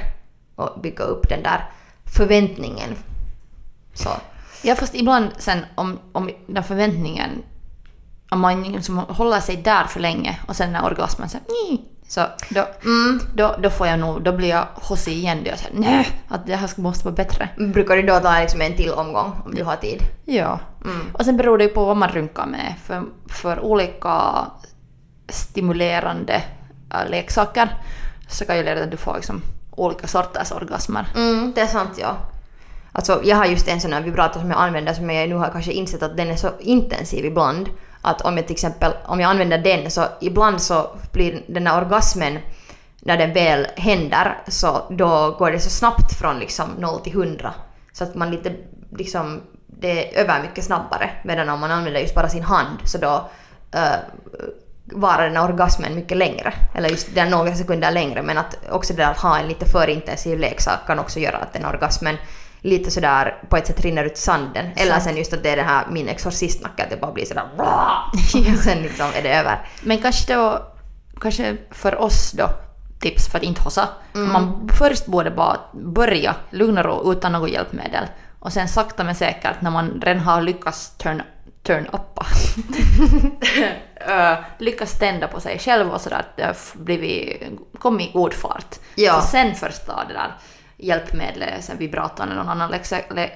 och 0.56 0.80
bygga 0.82 1.04
upp 1.04 1.30
den 1.30 1.44
där 1.44 1.70
förväntningen. 2.18 2.96
Så. 3.94 4.10
Ja 4.62 4.76
fast 4.76 4.96
ibland 4.96 5.30
sen 5.38 5.66
om, 5.76 6.00
om 6.12 6.30
den 6.48 6.64
förväntningen, 6.64 7.30
om 8.32 8.40
man 8.40 8.64
liksom 8.64 8.98
håller 8.98 9.40
sig 9.40 9.56
där 9.56 9.84
för 9.84 10.00
länge 10.00 10.40
och 10.48 10.56
sen 10.56 10.72
när 10.72 10.86
orgasmen 10.86 11.30
så, 11.30 11.38
så 12.08 12.26
då, 12.50 12.68
då, 13.34 13.56
då 13.60 13.70
får 13.70 13.88
jag 13.88 14.00
nog, 14.00 14.24
då 14.24 14.32
blir 14.32 14.50
jag 14.50 14.66
hossig 14.74 15.14
igen. 15.14 15.44
Då 15.44 15.50
jag 15.50 15.60
säger 15.60 15.80
nej, 15.80 16.08
att 16.28 16.46
det 16.46 16.56
här 16.56 16.82
måste 16.82 17.06
vara 17.06 17.16
bättre. 17.16 17.50
Brukar 17.58 17.96
du 17.96 18.02
då 18.02 18.20
ta 18.20 18.40
liksom 18.40 18.62
en 18.62 18.76
till 18.76 18.92
omgång 18.92 19.32
om 19.46 19.56
du 19.56 19.64
har 19.64 19.76
tid? 19.76 20.02
Ja. 20.26 20.60
Och 21.14 21.26
sen 21.26 21.38
beror 21.38 21.58
det 21.58 21.64
ju 21.64 21.70
på 21.70 21.86
vad 21.86 21.98
man 21.98 22.10
runkar 22.10 22.46
med. 22.46 22.74
För, 22.84 23.04
för 23.30 23.60
olika 23.60 24.46
stimulerande 25.28 26.44
äh, 26.94 27.10
leksaker 27.10 27.70
så 28.28 28.46
kan 28.46 28.58
ju 28.58 28.64
leda 28.64 28.76
till 28.76 28.84
att 28.84 28.92
du 28.92 28.98
får 28.98 29.16
liksom 29.16 29.42
olika 29.72 30.08
sorters 30.08 30.52
orgasmer. 30.52 31.08
Mm, 31.16 31.52
det 31.56 31.62
är 31.62 31.68
sant 31.68 31.98
ja. 31.98 32.18
Alltså 32.92 33.22
jag 33.24 33.38
har 33.38 33.46
just 33.46 33.68
en 33.68 33.82
sån 33.82 33.94
här 33.94 34.02
vibrator 34.02 34.40
som 34.40 34.52
jag 34.52 34.60
använder 34.60 34.94
som 34.94 35.10
jag 35.10 35.30
nu 35.30 35.36
har 35.36 35.50
kanske 35.52 35.72
insett 35.72 36.04
att 36.04 36.18
den 36.18 36.28
är 36.28 36.36
så 36.36 36.50
intensiv 36.60 37.26
ibland. 37.26 37.70
Att 38.02 38.22
om 38.22 38.38
jag 38.38 38.46
till 38.48 38.54
exempel, 38.54 38.94
om 39.06 39.20
jag 39.20 39.30
använder 39.30 39.58
den 39.58 39.92
så 39.92 40.06
ibland 40.22 40.62
så 40.62 40.90
blir 41.12 41.44
den 41.48 41.68
här 41.68 41.82
orgasmen 41.82 42.40
när 43.00 43.18
den 43.18 43.34
väl 43.34 43.68
händer 43.76 44.38
så 44.48 44.82
då 44.90 45.36
går 45.40 45.52
det 45.52 45.60
så 45.60 45.70
snabbt 45.70 46.14
från 46.20 46.40
liksom 46.40 46.70
0 46.80 47.00
till 47.00 47.14
100. 47.14 47.54
Så 47.94 48.04
att 48.04 48.16
man 48.16 48.32
lite 48.32 48.56
liksom, 48.98 49.42
det 49.68 50.16
är 50.16 50.22
över 50.22 50.42
mycket 50.42 50.64
snabbare. 50.64 51.10
Medan 51.24 51.50
om 51.50 51.60
man 51.60 51.72
använder 51.72 52.00
just 52.00 52.16
bara 52.16 52.30
sin 52.30 52.44
hand 52.44 52.78
så 52.84 52.98
då 52.98 53.30
uh, 53.76 53.96
varar 54.86 55.24
den 55.24 55.38
här 55.38 55.44
orgasmen 55.44 55.96
mycket 55.96 56.18
längre. 56.18 56.54
Eller 56.76 56.90
just 56.90 57.16
den 57.16 57.30
några 57.30 57.56
sekunder 57.56 57.92
längre. 57.92 58.22
Men 58.22 58.38
att 58.38 58.58
också 58.70 58.94
det 58.94 59.04
där 59.04 59.12
att 59.12 59.18
ha 59.18 59.38
en 59.40 59.48
lite 59.48 59.66
för 59.66 59.88
intensiv 59.88 60.40
leksak 60.40 60.88
kan 60.88 61.00
också 61.00 61.20
göra 61.20 61.38
att 61.38 61.54
den 61.54 61.66
orgasmen 61.66 62.18
lite 62.62 62.92
sådär 62.92 63.44
på 63.50 63.58
ett 63.58 63.68
sätt 63.68 63.82
rinner 63.82 64.04
ut 64.04 64.18
sanden. 64.18 64.66
Eller 64.76 64.92
Sant. 64.92 65.04
sen 65.04 65.18
just 65.18 65.34
att 65.34 65.44
det 65.44 65.50
är 65.50 65.56
det 65.56 65.64
här 65.64 65.88
min 65.92 66.08
exorcistnacke, 66.08 66.84
att 66.84 66.90
det 66.90 67.02
bara 67.02 67.12
blir 67.12 67.26
sådär 67.26 67.44
och 67.58 68.58
sen 68.64 68.82
liksom 68.82 69.06
är 69.18 69.22
det 69.24 69.36
över. 69.36 69.68
Men 69.84 69.98
kanske 69.98 70.34
då, 70.34 70.66
kanske 71.22 71.58
för 71.72 71.96
oss 72.02 72.32
då, 72.32 72.50
tips 73.00 73.28
för 73.28 73.38
att 73.38 73.44
inte 73.44 73.62
hossa. 73.62 73.88
Man 74.14 74.70
först 74.78 75.06
borde 75.06 75.32
bara 75.32 75.58
börja 75.74 76.36
lugn 76.50 76.78
och 76.78 76.86
ro 76.86 77.12
utan 77.12 77.32
något 77.32 77.50
hjälpmedel. 77.50 78.06
Och 78.40 78.54
sen 78.54 78.68
sakta 78.68 79.04
men 79.04 79.16
säkert 79.16 79.62
när 79.62 79.72
man 79.72 80.02
redan 80.02 80.24
har 80.24 80.42
lyckats 80.42 80.98
turn, 80.98 81.22
turn 81.66 81.88
uppa. 81.92 82.26
Ö, 84.08 84.36
lyckas 84.58 85.00
tända 85.00 85.28
på 85.28 85.40
sig 85.40 85.60
själv 85.60 85.90
och 85.90 86.02
sådär, 86.02 86.26
blivit, 86.74 87.44
kommit 87.80 88.10
i 88.10 88.12
god 88.12 88.34
fart. 88.34 88.76
Ja. 88.96 89.22
Så 89.22 89.28
sen 89.28 89.56
först 89.56 89.86
det 89.86 90.14
där 90.14 90.36
hjälpmedlet, 90.78 91.64
sen 91.64 91.78
vibratorn 91.78 92.28
eller 92.28 92.44
någon 92.44 92.62
annan 92.62 92.74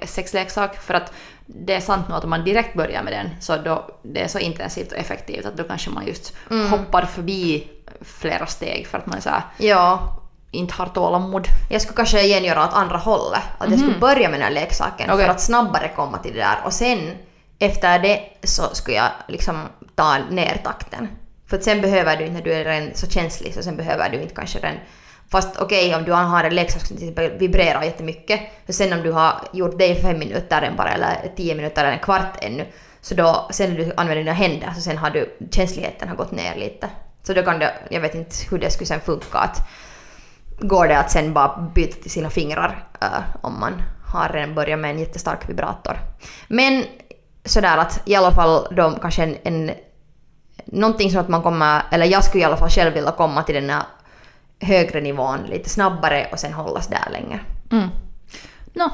sexleksak. 0.06 0.76
För 0.76 0.94
att 0.94 1.14
det 1.46 1.74
är 1.74 1.80
sant 1.80 2.08
nog 2.08 2.18
att 2.18 2.24
om 2.24 2.30
man 2.30 2.44
direkt 2.44 2.74
börjar 2.74 3.04
med 3.04 3.14
den 3.14 3.30
så 3.42 3.58
då 3.58 3.90
det 4.04 4.22
är 4.22 4.28
så 4.28 4.40
intensivt 4.40 4.92
och 4.92 4.98
effektivt 4.98 5.46
att 5.46 5.58
då 5.58 5.64
kanske 5.64 5.90
man 5.90 6.08
just 6.08 6.36
hoppar 6.70 7.06
förbi 7.06 7.68
flera 8.02 8.46
steg 8.46 8.88
för 8.88 8.98
att 8.98 9.06
man 9.06 9.18
är 9.18 9.22
så 9.22 9.30
här, 9.30 9.42
Ja, 9.58 10.16
inte 10.52 10.74
har 10.74 10.86
tålamod. 10.86 11.48
Jag 11.70 11.82
skulle 11.82 11.96
kanske 11.96 12.22
igen 12.22 12.44
göra 12.44 12.64
åt 12.64 12.74
andra 12.74 12.98
hållet. 12.98 13.42
Att 13.58 13.70
jag 13.70 13.80
skulle 13.80 14.00
börja 14.00 14.30
med 14.30 14.40
den 14.40 14.48
här 14.48 14.54
leksaken 14.54 15.10
Okej. 15.10 15.26
för 15.26 15.32
att 15.32 15.42
snabbare 15.42 15.92
komma 15.96 16.18
till 16.18 16.34
det 16.34 16.40
där. 16.40 16.58
Och 16.66 16.74
sen 16.74 17.12
efter 17.60 18.00
det 18.00 18.22
så 18.44 18.76
skulle 18.76 18.98
jag 18.98 19.12
liksom 19.28 19.62
ta 19.96 20.18
ner 20.18 20.62
takten. 20.64 21.08
För 21.48 21.58
att 21.58 21.64
sen 21.64 21.82
behöver 21.82 22.18
du 22.18 22.24
inte, 22.24 22.34
när 22.34 22.42
du 22.42 22.54
är 22.54 22.66
redan 22.66 22.96
så 22.96 23.08
känslig, 23.08 23.54
så 23.54 23.64
sen 23.64 23.78
behöver 23.78 24.10
du 24.10 24.22
inte 24.22 24.36
kanske 24.36 24.60
den... 24.60 24.76
Fast 25.32 25.58
okej, 25.58 25.96
om 25.96 26.04
du 26.04 26.12
har 26.12 26.44
en 26.44 26.56
leksak 26.56 26.86
som 26.86 26.98
till 26.98 27.32
vibrerar 27.40 27.84
jättemycket, 27.84 28.42
så 28.68 28.74
sen 28.74 28.94
om 28.94 29.04
du 29.04 29.12
har 29.12 29.34
gjort 29.54 29.78
det 29.78 29.88
i 29.88 29.96
fem 29.96 30.20
minuter 30.20 30.62
än 30.62 30.76
bara, 30.76 30.94
eller 30.94 31.32
tio 31.36 31.56
minuter 31.56 31.82
eller 31.82 31.94
en 31.94 32.00
kvart 32.00 32.38
ännu, 32.42 32.66
så 33.02 33.16
då, 33.16 33.48
sen 33.52 33.70
när 33.70 33.78
du 33.78 33.94
använder 33.98 34.16
dina 34.16 34.34
händer, 34.34 34.72
så 34.76 34.82
sen 34.82 34.98
har 34.98 35.10
du, 35.10 35.38
känsligheten 35.52 36.10
har 36.10 36.16
gått 36.16 36.32
ner 36.32 36.56
lite. 36.56 36.90
Så 37.24 37.34
då 37.34 37.44
kan 37.44 37.60
det, 37.60 37.74
jag 37.90 38.02
vet 38.02 38.16
inte 38.16 38.36
hur 38.52 38.60
det 38.60 38.72
skulle 38.72 38.88
sen 38.88 39.02
funka 39.02 39.38
att 39.38 39.68
går 40.60 40.88
det 40.88 41.00
att 41.00 41.12
sen 41.12 41.34
bara 41.34 41.72
byta 41.76 42.02
till 42.02 42.12
sina 42.12 42.30
fingrar 42.30 42.88
eh, 43.02 43.08
om 43.42 43.60
man 43.60 43.82
har 44.06 44.30
redan 44.30 44.56
börjat 44.56 44.80
med 44.80 44.92
en 44.92 45.00
jättestark 45.00 45.50
vibrator. 45.50 45.98
Men 46.48 46.86
sådär 47.50 47.78
att 47.78 48.02
i 48.06 48.16
alla 48.16 48.32
fall 48.32 48.68
då 48.72 48.92
kanske 49.02 49.24
en, 49.24 49.38
en 49.44 49.72
någonting 50.66 51.12
som 51.12 51.22
att 51.22 51.30
man 51.30 51.42
kommer, 51.42 51.82
eller 51.92 52.06
jag 52.06 52.24
skulle 52.24 52.44
i 52.44 52.46
alla 52.46 52.58
fall 52.58 52.70
själv 52.70 52.94
vilja 52.94 53.12
komma 53.12 53.44
till 53.44 53.56
den 53.56 53.70
här 53.70 53.84
högre 54.62 55.02
nivån 55.02 55.40
lite 55.50 55.70
snabbare 55.70 56.28
och 56.32 56.40
sen 56.40 56.54
hållas 56.54 56.88
där 56.88 57.12
länge. 57.12 57.40
Mm. 57.72 57.90
Nå, 58.74 58.92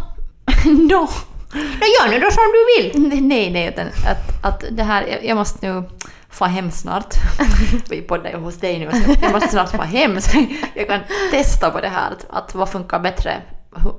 nå. 0.65 1.09
Nå 1.53 1.85
gör 1.99 2.09
nu 2.09 2.19
då 2.19 2.31
som 2.31 2.43
du 2.53 2.83
vill! 2.83 3.09
Nej, 3.27 3.51
nej, 3.51 3.67
utan 3.67 3.87
att, 3.87 4.45
att 4.45 4.63
det 4.71 4.83
här, 4.83 5.19
jag, 5.23 5.37
måste 5.37 5.71
nu 5.71 5.83
få 6.29 6.45
hem 6.45 6.71
snart. 6.71 7.13
Vi 7.89 8.01
poddar 8.01 8.29
ju 8.29 8.37
hos 8.37 8.57
dig 8.57 8.79
nu, 8.79 8.91
så 8.91 9.15
jag 9.21 9.31
måste 9.31 9.49
snart 9.49 9.69
få 9.69 9.81
hem 9.81 10.21
så 10.21 10.45
jag 10.73 10.87
kan 10.87 10.99
testa 11.31 11.69
på 11.71 11.81
det 11.81 11.89
här, 11.89 12.11
att, 12.11 12.25
att 12.29 12.55
vad 12.55 12.69
funkar 12.69 12.99
bättre 12.99 13.41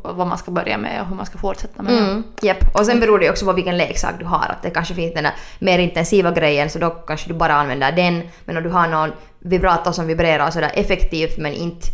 vad 0.02 0.26
man 0.26 0.38
ska 0.38 0.50
börja 0.50 0.78
med 0.78 1.00
och 1.00 1.06
hur 1.08 1.14
man 1.16 1.26
ska 1.26 1.38
fortsätta 1.38 1.82
med. 1.82 1.98
Mm, 1.98 2.22
japp. 2.42 2.76
Och 2.78 2.86
sen 2.86 3.00
beror 3.00 3.18
det 3.18 3.30
också 3.30 3.44
på 3.46 3.52
vilken 3.52 3.76
leksak 3.76 4.14
du 4.18 4.24
har. 4.24 4.38
Att 4.48 4.62
det 4.62 4.70
kanske 4.70 4.94
finns 4.94 5.14
den 5.14 5.24
där 5.24 5.32
mer 5.58 5.78
intensiva 5.78 6.30
grejen 6.30 6.70
så 6.70 6.78
då 6.78 6.90
kanske 6.90 7.28
du 7.28 7.34
bara 7.34 7.54
använder 7.54 7.92
den. 7.92 8.22
Men 8.44 8.56
om 8.56 8.62
du 8.62 8.68
har 8.68 8.88
någon 8.88 9.12
vibrator 9.38 9.92
som 9.92 10.06
vibrerar 10.06 10.50
sådär 10.50 10.70
effektivt 10.74 11.38
men 11.38 11.52
inte 11.52 11.86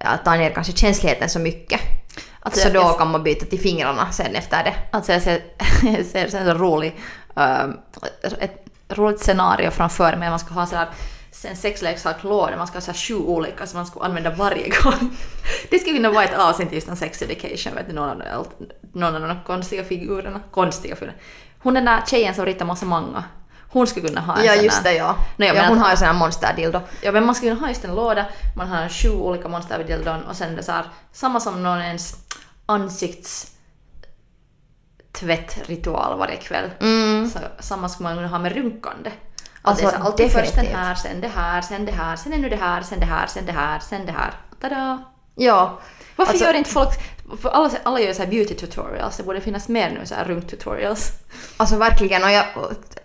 äh, 0.00 0.08
tar 0.24 0.36
ner 0.36 0.50
kanske 0.50 0.72
känsligheten 0.72 1.28
så 1.28 1.38
mycket. 1.38 1.80
Alltså, 2.40 2.60
så 2.60 2.66
jag- 2.66 2.74
då 2.74 2.80
jag- 2.80 2.98
kan 2.98 3.10
man 3.10 3.22
byta 3.22 3.46
till 3.46 3.60
fingrarna 3.60 4.10
sen 4.12 4.34
efter 4.34 4.64
det. 4.64 4.74
Alltså 4.90 5.12
jag 5.12 5.22
ser, 5.22 5.40
jag 5.96 6.04
ser 6.06 6.28
så 6.28 6.36
en 6.36 6.58
rolig, 6.58 6.96
eh, 7.36 7.64
ett 8.40 8.64
roligt 8.88 9.20
scenario 9.20 9.70
framför 9.70 10.16
mig. 10.16 10.30
Man 10.30 10.38
ska 10.38 10.54
ha 10.54 10.66
sådär 10.66 10.88
en 11.44 11.56
sexleksakslåda, 11.56 12.56
man 12.56 12.66
ska 12.66 12.76
ha 12.76 12.80
så 12.80 12.92
sju 12.92 13.14
olika 13.14 13.66
som 13.66 13.76
man 13.78 13.86
ska 13.86 14.00
använda 14.04 14.30
varje 14.30 14.68
gång. 14.68 15.16
Det 15.70 15.78
skulle 15.78 15.96
kunna 15.96 16.10
vara 16.10 16.24
ett 16.24 16.38
avsnitt 16.38 16.72
just 16.72 16.88
om 16.88 16.96
sex 16.96 17.22
education, 17.22 17.74
vet 17.74 17.88
du, 17.88 17.92
någon 17.94 18.22
av, 18.22 18.46
någon 18.92 19.14
av 19.22 19.28
de 19.28 19.36
konstiga 19.46 19.84
figurerna. 19.84 20.40
Konstiga 20.50 20.96
figurerna. 20.96 21.18
Hon 21.62 21.74
den 21.74 21.84
där 21.84 22.02
tjejen 22.06 22.34
som 22.34 22.46
ritar 22.46 22.64
massa 22.66 22.86
manga. 22.86 23.24
Hon 23.68 23.86
skulle 23.86 24.08
kunna 24.08 24.20
ha 24.20 24.36
en 24.36 24.44
Ja 24.44 24.54
sån 24.54 24.64
just 24.64 24.84
det 24.84 24.92
ja. 24.92 25.16
Jag 25.36 25.48
ja 25.48 25.52
menar 25.54 25.68
hon 25.68 25.78
att- 25.78 25.84
har 25.84 25.90
ju 25.90 25.96
sån 25.96 26.06
här 26.06 26.14
monsterdildo. 26.14 26.80
Ja 27.02 27.12
men 27.12 27.26
man 27.26 27.34
skulle 27.34 27.50
kunna 27.50 27.60
ha 27.60 27.68
just 27.68 27.84
en 27.84 27.94
låda, 27.94 28.26
man 28.56 28.68
har 28.68 28.88
sju 28.88 29.10
olika 29.10 29.48
monsterdildon 29.48 30.22
och 30.22 30.36
sen 30.36 30.56
det 30.56 30.62
så 30.62 30.72
här, 30.72 30.84
samma 31.12 31.40
som 31.40 31.62
någon 31.62 31.80
ens 31.80 32.16
ansikts 32.66 33.52
tvättritual 35.12 36.18
varje 36.18 36.36
kväll. 36.36 36.70
Så, 37.32 37.38
samma 37.58 37.88
skulle 37.88 38.04
man 38.08 38.16
kunna 38.16 38.28
ha 38.28 38.38
med 38.38 38.52
runkande. 38.54 39.10
Det 39.66 39.70
är 39.82 39.86
Alltså, 39.86 39.98
så 39.98 40.04
alltid 40.04 40.32
först 40.32 40.54
den 40.54 40.64
definitivt. 40.64 40.76
här, 40.78 40.94
sen 40.94 41.20
det 41.20 41.28
här, 41.28 41.62
sen 41.62 41.86
det 41.86 41.92
här, 41.92 42.16
sen 42.16 42.32
ännu 42.32 42.48
det 42.48 42.56
här, 42.56 42.82
sen 42.82 43.00
det 43.00 43.06
här, 43.06 43.26
sen 43.26 43.46
det 43.46 43.52
här, 43.52 43.78
sen 43.78 44.06
det 44.06 44.12
här. 44.12 44.30
Tada! 44.60 45.02
Ja. 45.34 45.78
Varför 46.16 46.32
Alltså- 46.32 46.46
gör 46.46 46.54
inte 46.54 46.70
folk... 46.70 46.88
Alla, 47.44 47.70
alla 47.82 48.00
gör 48.00 48.12
så 48.12 48.22
här 48.22 48.30
beauty 48.30 48.54
tutorials, 48.54 49.16
det 49.16 49.22
borde 49.22 49.40
finnas 49.40 49.68
mer 49.68 49.90
nu 49.90 50.06
så 50.06 50.14
här 50.14 50.24
runk-tutorials. 50.24 51.10
Alltså 51.56 51.76
verkligen. 51.76 52.24
Och 52.24 52.30
jag, 52.30 52.44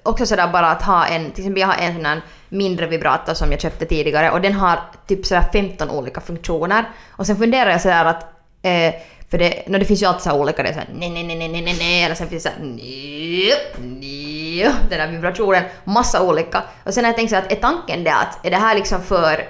också 0.04 0.26
sådär 0.26 0.48
bara 0.48 0.68
att 0.72 0.84
ha 0.84 1.06
en, 1.06 1.32
till 1.32 1.44
exempel 1.44 1.62
jag 1.62 1.68
har 1.68 1.76
en 1.76 1.96
sån 1.96 2.06
här 2.06 2.22
mindre 2.50 2.88
vibrator 2.88 3.34
som 3.34 3.52
jag 3.52 3.62
köpte 3.62 3.86
tidigare 3.86 4.32
och 4.32 4.42
den 4.42 4.54
har 4.54 4.80
typ 5.08 5.26
sådär 5.26 5.46
15 5.54 5.90
olika 5.90 6.22
funktioner. 6.22 6.86
Och 7.12 7.26
sen 7.28 7.38
funderar 7.38 7.70
jag 7.72 7.82
sådär 7.82 8.06
att, 8.06 8.24
eh, 8.62 8.94
för 9.32 9.38
det, 9.38 9.64
no, 9.68 9.78
det 9.78 9.86
finns 9.86 10.02
ju 10.02 10.06
alltid 10.06 10.22
så 10.22 10.30
här 10.30 10.38
olika, 10.38 10.64
det 10.64 10.70
är 10.70 10.74
såhär 10.74 10.90
nej, 10.94 11.10
nej, 11.10 11.24
nej, 11.24 11.36
nej, 11.38 11.50
nej, 11.50 11.62
nej, 11.62 11.76
nej, 11.80 12.04
eller 12.04 12.16
sen 12.16 12.30
finns 12.30 12.44
det 12.44 12.50
såhär 12.50 12.66
nej, 12.66 13.54
nej, 13.78 14.74
den 14.90 15.00
där 15.00 15.08
vibrationen, 15.08 15.64
massa 15.84 16.22
olika. 16.22 16.64
Och 16.84 16.94
sen 16.94 17.04
har 17.04 17.10
jag 17.10 17.18
tänkt 17.18 17.30
så 17.30 17.36
här 17.36 17.44
att 17.44 17.52
är 17.52 17.56
tanken 17.56 18.04
det 18.04 18.14
att, 18.14 18.46
är 18.46 18.52
det 18.52 18.58
här 18.58 18.76
liksom 18.76 19.02
för, 19.02 19.50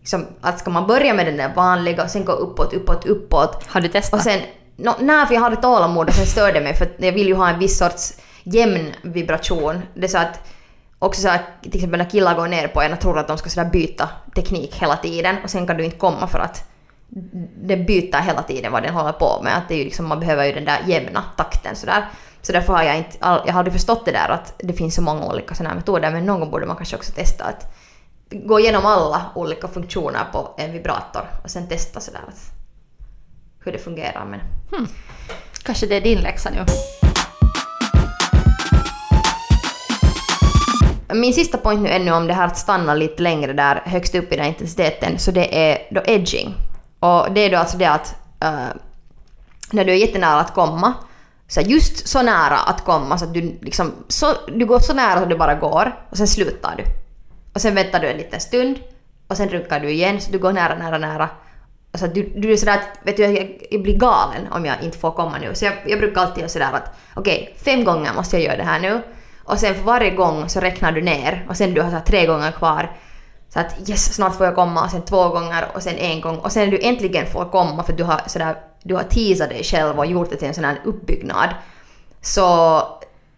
liksom, 0.00 0.26
att 0.40 0.58
ska 0.58 0.70
man 0.70 0.86
börja 0.86 1.14
med 1.14 1.26
den 1.26 1.36
där 1.36 1.54
vanliga 1.54 2.04
och 2.04 2.10
sen 2.10 2.24
gå 2.24 2.32
uppåt, 2.32 2.72
uppåt, 2.72 3.06
uppåt 3.06 3.64
Har 3.66 3.80
du 3.80 3.88
testat? 3.88 4.20
och 4.20 4.24
sen, 4.24 4.40
no, 4.76 4.92
nej 5.00 5.26
för 5.26 5.34
jag 5.34 5.40
hade 5.40 5.56
tålamod 5.56 6.08
och 6.08 6.14
sen 6.14 6.26
störde 6.26 6.60
mig 6.60 6.74
för 6.74 6.88
jag 6.98 7.12
vill 7.12 7.26
ju 7.28 7.34
ha 7.34 7.48
en 7.48 7.58
viss 7.58 7.78
sorts 7.78 8.12
jämn 8.42 8.94
vibration. 9.02 9.82
Det 9.94 10.04
är 10.04 10.08
så 10.08 10.18
att 10.18 10.40
också 10.98 11.22
så 11.22 11.28
att 11.28 11.62
till 11.62 11.74
exempel 11.74 11.98
när 11.98 12.10
killar 12.10 12.34
går 12.34 12.48
ner 12.48 12.68
på 12.68 12.82
en 12.82 12.92
och 12.92 13.00
tror 13.00 13.18
att 13.18 13.28
de 13.28 13.38
ska 13.38 13.50
sådär 13.50 13.70
byta 13.70 14.08
teknik 14.34 14.74
hela 14.74 14.96
tiden 14.96 15.36
och 15.44 15.50
sen 15.50 15.66
kan 15.66 15.76
du 15.76 15.84
inte 15.84 15.96
komma 15.96 16.26
för 16.26 16.38
att 16.38 16.67
den 17.62 17.86
byter 17.86 18.20
hela 18.20 18.42
tiden 18.42 18.72
vad 18.72 18.82
den 18.82 18.94
håller 18.94 19.12
på 19.12 19.40
med. 19.42 19.56
Att 19.56 19.68
det 19.68 19.74
är 19.74 19.78
ju 19.78 19.84
liksom, 19.84 20.08
man 20.08 20.20
behöver 20.20 20.44
ju 20.44 20.52
den 20.52 20.64
där 20.64 20.80
jämna 20.86 21.24
takten 21.36 21.76
sådär. 21.76 22.08
Så 22.42 22.52
därför 22.52 22.72
har 22.72 22.82
jag 22.82 22.96
inte, 22.96 23.16
jag 23.20 23.52
har 23.52 23.58
aldrig 23.58 23.72
förstått 23.72 24.04
det 24.04 24.12
där 24.12 24.28
att 24.28 24.54
det 24.58 24.72
finns 24.72 24.94
så 24.94 25.02
många 25.02 25.26
olika 25.26 25.54
sådana 25.54 25.68
här 25.68 25.76
metoder 25.76 26.10
men 26.10 26.26
någon 26.26 26.40
gång 26.40 26.50
borde 26.50 26.66
man 26.66 26.76
kanske 26.76 26.96
också 26.96 27.12
testa 27.12 27.44
att 27.44 27.74
gå 28.30 28.60
igenom 28.60 28.86
alla 28.86 29.30
olika 29.34 29.68
funktioner 29.68 30.24
på 30.32 30.54
en 30.58 30.72
vibrator 30.72 31.22
och 31.44 31.50
sen 31.50 31.68
testa 31.68 32.00
sådär 32.00 32.20
att 32.28 32.50
hur 33.64 33.72
det 33.72 33.78
fungerar. 33.78 34.24
Men 34.24 34.40
Kanske 35.62 35.86
det 35.86 35.96
är 35.96 36.00
din 36.00 36.20
läxa 36.20 36.50
nu. 36.50 36.64
Min 41.14 41.34
sista 41.34 41.58
point 41.58 41.82
nu 41.82 41.88
ännu 41.88 42.12
om 42.12 42.26
det 42.26 42.34
här 42.34 42.46
att 42.46 42.58
stanna 42.58 42.94
lite 42.94 43.22
längre 43.22 43.52
där 43.52 43.82
högst 43.84 44.14
upp 44.14 44.32
i 44.32 44.36
den 44.36 44.46
intensiteten, 44.46 45.18
så 45.18 45.30
det 45.30 45.70
är 45.70 45.78
då 45.90 46.02
edging. 46.06 46.67
Och 47.00 47.32
det 47.32 47.40
är 47.40 47.50
då 47.50 47.56
alltså 47.56 47.76
det 47.76 47.90
att 47.90 48.14
uh, 48.44 48.68
när 49.72 49.84
du 49.84 49.92
är 49.92 49.96
jättenära 49.96 50.40
att 50.40 50.54
komma, 50.54 50.94
så 51.48 51.60
just 51.60 52.08
så 52.08 52.22
nära 52.22 52.56
att 52.56 52.84
komma 52.84 53.18
så 53.18 53.24
att 53.24 53.34
du 53.34 53.58
liksom, 53.60 53.92
så, 54.08 54.26
du 54.48 54.66
går 54.66 54.78
så 54.78 54.94
nära 54.94 55.20
som 55.20 55.28
du 55.28 55.36
bara 55.36 55.54
går 55.54 55.96
och 56.10 56.16
sen 56.16 56.28
slutar 56.28 56.74
du. 56.76 56.84
Och 57.52 57.60
sen 57.60 57.74
väntar 57.74 58.00
du 58.00 58.08
en 58.08 58.16
liten 58.16 58.40
stund 58.40 58.78
och 59.28 59.36
sen 59.36 59.48
runkar 59.48 59.80
du 59.80 59.90
igen 59.90 60.20
så 60.20 60.32
du 60.32 60.38
går 60.38 60.52
nära, 60.52 60.74
nära, 60.74 60.98
nära. 60.98 61.28
Och 61.92 61.98
så 61.98 62.04
att 62.04 62.14
du, 62.14 62.32
du 62.36 62.52
är 62.52 62.56
sådär 62.56 62.74
att, 62.74 63.06
vet 63.06 63.16
du, 63.16 63.22
jag, 63.22 63.58
jag 63.70 63.82
blir 63.82 63.98
galen 63.98 64.46
om 64.50 64.64
jag 64.64 64.82
inte 64.82 64.98
får 64.98 65.10
komma 65.10 65.38
nu. 65.38 65.54
Så 65.54 65.64
jag, 65.64 65.74
jag 65.86 65.98
brukar 65.98 66.20
alltid 66.20 66.38
göra 66.38 66.48
sådär 66.48 66.72
att 66.72 66.98
okej, 67.14 67.56
fem 67.64 67.84
gånger 67.84 68.14
måste 68.14 68.36
jag 68.36 68.44
göra 68.44 68.56
det 68.56 68.62
här 68.62 68.80
nu. 68.80 69.02
Och 69.44 69.58
sen 69.58 69.74
för 69.74 69.82
varje 69.82 70.10
gång 70.10 70.48
så 70.48 70.60
räknar 70.60 70.92
du 70.92 71.02
ner 71.02 71.46
och 71.48 71.56
sen 71.56 71.74
du 71.74 71.80
har 71.80 71.90
så 71.90 72.00
tre 72.06 72.26
gånger 72.26 72.52
kvar. 72.52 72.96
Så 73.52 73.60
att 73.60 73.88
yes, 73.90 74.14
snart 74.14 74.34
får 74.36 74.46
jag 74.46 74.54
komma 74.54 74.84
och 74.84 74.90
sen 74.90 75.02
två 75.02 75.28
gånger 75.28 75.64
och 75.74 75.82
sen 75.82 75.96
en 75.96 76.20
gång 76.20 76.36
och 76.38 76.52
sen 76.52 76.64
när 76.64 76.70
du 76.78 76.82
äntligen 76.82 77.26
får 77.26 77.44
komma 77.44 77.82
för 77.82 77.92
att 77.92 77.98
du 77.98 78.04
har 78.04 78.20
sådär, 78.26 78.56
du 78.82 78.94
har 78.94 79.02
teasat 79.02 79.48
dig 79.48 79.64
själv 79.64 79.98
och 79.98 80.06
gjort 80.06 80.30
det 80.30 80.36
till 80.36 80.48
en 80.48 80.54
sån 80.54 80.64
här 80.64 80.80
uppbyggnad. 80.84 81.48
Så 82.20 82.80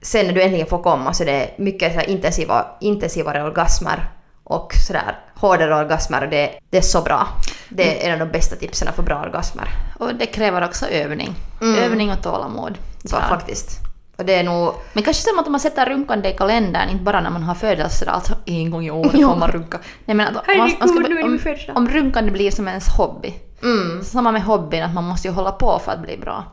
sen 0.02 0.26
när 0.26 0.32
du 0.32 0.42
äntligen 0.42 0.66
får 0.66 0.82
komma 0.82 1.12
så 1.14 1.24
det 1.24 1.32
är 1.32 1.54
mycket 1.58 1.94
så 1.94 2.00
intensiva, 2.00 2.66
intensivare 2.80 3.42
orgasmer 3.44 4.10
och 4.44 4.74
sådär 4.86 5.18
hårdare 5.34 5.74
orgasmer 5.76 6.24
och 6.24 6.30
det, 6.30 6.50
det 6.70 6.78
är 6.78 6.82
så 6.82 7.00
bra. 7.02 7.28
Det 7.68 8.04
är 8.06 8.08
en 8.08 8.20
av 8.20 8.26
de 8.28 8.32
bästa 8.32 8.56
tipsen 8.56 8.92
för 8.92 9.02
bra 9.02 9.20
orgasmer. 9.20 9.68
Och 9.98 10.14
det 10.14 10.26
kräver 10.26 10.64
också 10.64 10.86
övning. 10.86 11.34
Övning 11.62 12.10
och 12.12 12.22
tålamod. 12.22 12.78
Så 13.04 13.16
Ja. 13.16 13.28
faktiskt. 13.28 13.89
Och 14.20 14.26
det 14.26 14.34
är 14.34 14.44
nog... 14.44 14.74
Men 14.92 15.02
kanske 15.04 15.22
som 15.22 15.38
att 15.38 15.46
om 15.46 15.52
man 15.52 15.60
sätter 15.60 15.86
runkande 15.86 16.28
i 16.30 16.36
kalendern, 16.36 16.88
inte 16.88 17.04
bara 17.04 17.20
när 17.20 17.30
man 17.30 17.42
har 17.42 17.54
födelsedag, 17.54 18.14
alltså 18.14 18.34
en 18.46 18.70
gång 18.70 18.84
i 18.84 18.90
år 18.90 19.10
Ja. 19.14 19.28
får 19.28 19.36
man 19.36 19.50
runka. 19.50 19.78
Nej 20.04 20.14
men 20.16 20.26
att 20.28 20.36
om, 20.36 20.42
Herregud, 20.46 20.78
man 20.80 21.38
ska, 21.38 21.72
om, 21.72 21.76
om 21.86 21.88
runkande 21.88 22.30
blir 22.30 22.50
som 22.50 22.68
ens 22.68 22.88
hobby. 22.88 23.34
Mm. 23.62 24.04
Samma 24.04 24.32
med 24.32 24.42
hobbyn, 24.42 24.82
att 24.82 24.94
man 24.94 25.04
måste 25.04 25.28
ju 25.28 25.34
hålla 25.34 25.52
på 25.52 25.78
för 25.84 25.92
att 25.92 26.02
bli 26.02 26.16
bra. 26.16 26.44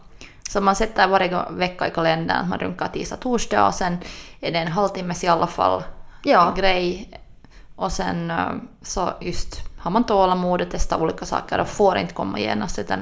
Så 0.50 0.62
man 0.62 0.76
sätter 0.76 1.08
varje 1.08 1.40
vecka 1.52 1.88
i 1.88 1.92
kalendern 1.92 2.38
att 2.38 2.48
man 2.50 2.60
runkar 2.60 2.88
tisdag, 2.94 3.16
torsdag 3.16 3.68
och 3.68 3.74
sen 3.74 3.98
är 4.42 4.52
det 4.52 4.58
en 4.60 4.68
halvtimmes 4.68 5.24
i 5.24 5.28
alla 5.28 5.48
fall 5.48 5.84
Ja. 6.24 6.54
grej. 6.58 7.10
Och 7.76 7.92
sen 7.92 8.32
eh, 8.32 8.38
så 8.82 9.10
just 9.22 9.56
har 9.80 9.92
man 9.92 10.04
tålamod 10.04 10.62
och 10.62 10.68
testar 10.72 11.02
olika 11.02 11.26
saker 11.26 11.60
och 11.60 11.68
får 11.68 11.98
inte 11.98 12.14
komma 12.14 12.40
genast 12.40 12.80
utan 12.80 13.00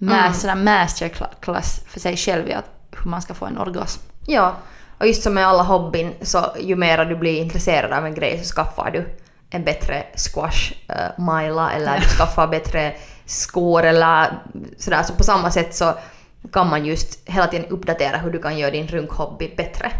Mm. 0.00 0.14
här 0.14 0.54
masterclass 0.54 1.80
för 1.88 2.00
sig 2.00 2.16
själv 2.16 2.48
i 2.48 2.52
att, 2.54 2.75
hur 3.02 3.10
man 3.10 3.22
ska 3.22 3.34
få 3.34 3.46
en 3.46 3.58
orgasm. 3.58 4.00
Ja. 4.26 4.54
Och 4.98 5.06
just 5.06 5.22
som 5.22 5.34
med 5.34 5.46
alla 5.46 5.62
hobbyn 5.62 6.12
så 6.22 6.46
ju 6.60 6.76
mer 6.76 7.04
du 7.04 7.16
blir 7.16 7.40
intresserad 7.40 7.92
av 7.92 8.06
en 8.06 8.14
grej 8.14 8.44
så 8.44 8.54
skaffar 8.54 8.90
du 8.90 9.08
en 9.50 9.64
bättre 9.64 10.04
squash 10.14 10.72
uh, 10.90 11.24
mila 11.24 11.72
eller 11.72 12.00
du 12.00 12.06
skaffar 12.18 12.46
bättre 12.46 12.92
skor 13.26 13.82
eller 13.82 14.26
sådär. 14.78 15.02
Så 15.02 15.14
på 15.14 15.24
samma 15.24 15.50
sätt 15.50 15.74
så 15.74 15.94
kan 16.52 16.70
man 16.70 16.86
just 16.86 17.28
hela 17.28 17.46
tiden 17.46 17.66
uppdatera 17.66 18.16
hur 18.16 18.30
du 18.30 18.38
kan 18.38 18.58
göra 18.58 18.70
din 18.70 18.88
runkhobby 18.88 19.54
bättre. 19.56 19.92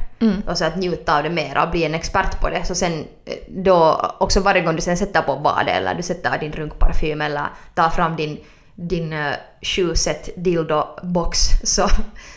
Och 0.47 0.59
så 0.59 0.65
att 0.65 0.77
njuta 0.77 1.17
av 1.17 1.23
det 1.23 1.31
mera 1.31 1.65
och 1.65 1.71
bli 1.71 1.85
en 1.85 1.95
expert 1.95 2.41
på 2.41 2.49
det. 2.49 2.65
Så 2.65 2.75
sen 2.75 3.05
eh, 3.25 3.35
då 3.49 4.11
också 4.19 4.41
varje 4.41 4.63
gång 4.63 4.77
du 4.77 4.83
sen 4.83 4.97
sätter 4.97 5.23
på 5.23 5.37
badet 5.37 5.77
eller 5.77 5.95
du 5.95 6.03
sätter 6.03 6.39
din 6.39 6.53
runkparfym 6.53 7.21
eller 7.21 7.47
tar 7.75 7.89
fram 7.89 8.17
din 8.17 8.39
din 8.77 9.13
uh, 9.13 9.35
sju 9.63 9.95
set 9.95 10.29
dildo 10.37 10.85
box 11.03 11.39
så, 11.65 11.89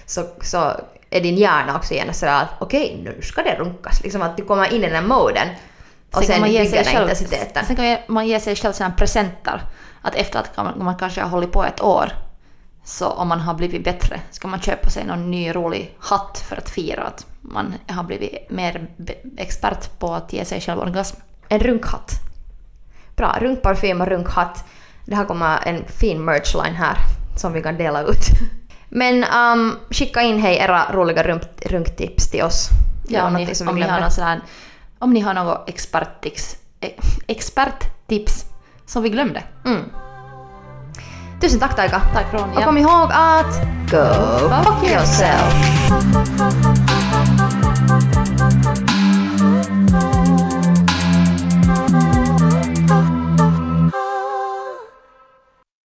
så, 0.06 0.26
så 0.42 0.74
är 1.10 1.22
din 1.22 1.38
hjärna 1.38 1.76
också 1.76 1.94
genast 1.94 2.20
sådär 2.20 2.42
att 2.42 2.50
okej 2.60 3.02
nu 3.04 3.22
ska 3.22 3.42
det 3.42 3.56
runkas. 3.56 4.04
Liksom 4.04 4.22
att 4.22 4.38
du 4.38 4.44
kommer 4.44 4.74
in 4.74 4.84
i 4.84 4.86
den 4.86 4.96
här 4.96 5.02
moden 5.02 5.48
och 6.12 6.24
sen, 6.24 6.34
kan 6.34 6.42
man 6.42 6.52
ge 6.52 6.66
sig 6.66 6.86
själv, 6.86 7.02
intensiteten. 7.02 7.66
sen 7.66 7.76
kan 7.76 7.98
man 8.08 8.28
ge 8.28 8.40
sig 8.40 8.56
själv 8.56 8.74
sådana 8.74 8.96
presenter. 8.96 9.62
Att 10.02 10.16
efter 10.16 10.40
att 10.40 10.58
man, 10.58 10.84
man 10.84 10.98
kanske 10.98 11.22
har 11.22 11.30
hållit 11.30 11.52
på 11.52 11.64
ett 11.64 11.82
år, 11.82 12.12
så 12.84 13.08
om 13.08 13.28
man 13.28 13.40
har 13.40 13.54
blivit 13.54 13.84
bättre, 13.84 14.22
ska 14.32 14.48
man 14.48 14.62
köpa 14.62 14.90
sig 14.90 15.06
någon 15.06 15.32
ny 15.32 15.56
rolig 15.56 15.96
hatt 16.00 16.44
för 16.50 16.56
att 16.56 16.70
fira 16.70 17.04
att 17.04 17.26
man 17.42 17.74
har 17.88 18.04
blivit 18.04 18.50
mer 18.50 18.88
expert 19.38 20.00
på 20.00 20.14
att 20.14 20.34
ge 20.34 20.46
sig 20.46 20.62
själv 20.62 20.80
orgasm. 20.80 21.18
En 21.48 21.60
runkhatt. 21.60 22.12
Bra, 23.16 23.38
runkparfym 23.40 24.02
och 24.02 24.08
runkhatt. 24.08 24.66
Det 25.10 25.16
här 25.16 25.26
kommer 25.26 25.60
en 25.68 25.86
fin 25.88 26.26
merchline 26.26 26.76
här 26.76 26.98
som 27.36 27.54
vi 27.54 27.62
kan 27.62 27.78
dela 27.78 28.04
ut. 28.04 28.26
Men 28.90 29.24
um, 29.24 29.78
skicka 29.90 30.22
in 30.22 30.40
hej 30.40 30.58
era 30.58 30.92
roliga 30.94 31.24
runk, 31.24 31.44
runktips 31.66 32.32
till 32.32 32.44
oss. 32.44 32.70
Ja, 33.08 33.28
om, 33.28 33.34
ni, 33.34 33.54
om, 33.68 33.76
ni 33.76 33.82
har 33.82 34.00
någon 34.00 34.12
sådär, 34.12 34.42
om 35.00 35.14
ni 35.14 35.20
har 35.20 35.34
något 35.34 35.70
experttips, 35.70 36.56
eh, 36.80 36.90
experttips 37.28 38.46
som 38.86 39.04
vi 39.04 39.10
glömde. 39.10 39.44
Mm. 39.66 39.82
Tusen 41.42 41.60
tack 41.60 41.76
Taika. 41.76 42.02
Tack 42.14 42.34
Ronja. 42.34 42.58
Och 42.58 42.64
kom 42.64 42.78
ihåg 42.78 43.10
att 43.12 43.62
go 43.92 44.06
fuck 44.64 44.90
yourself. 44.92 45.54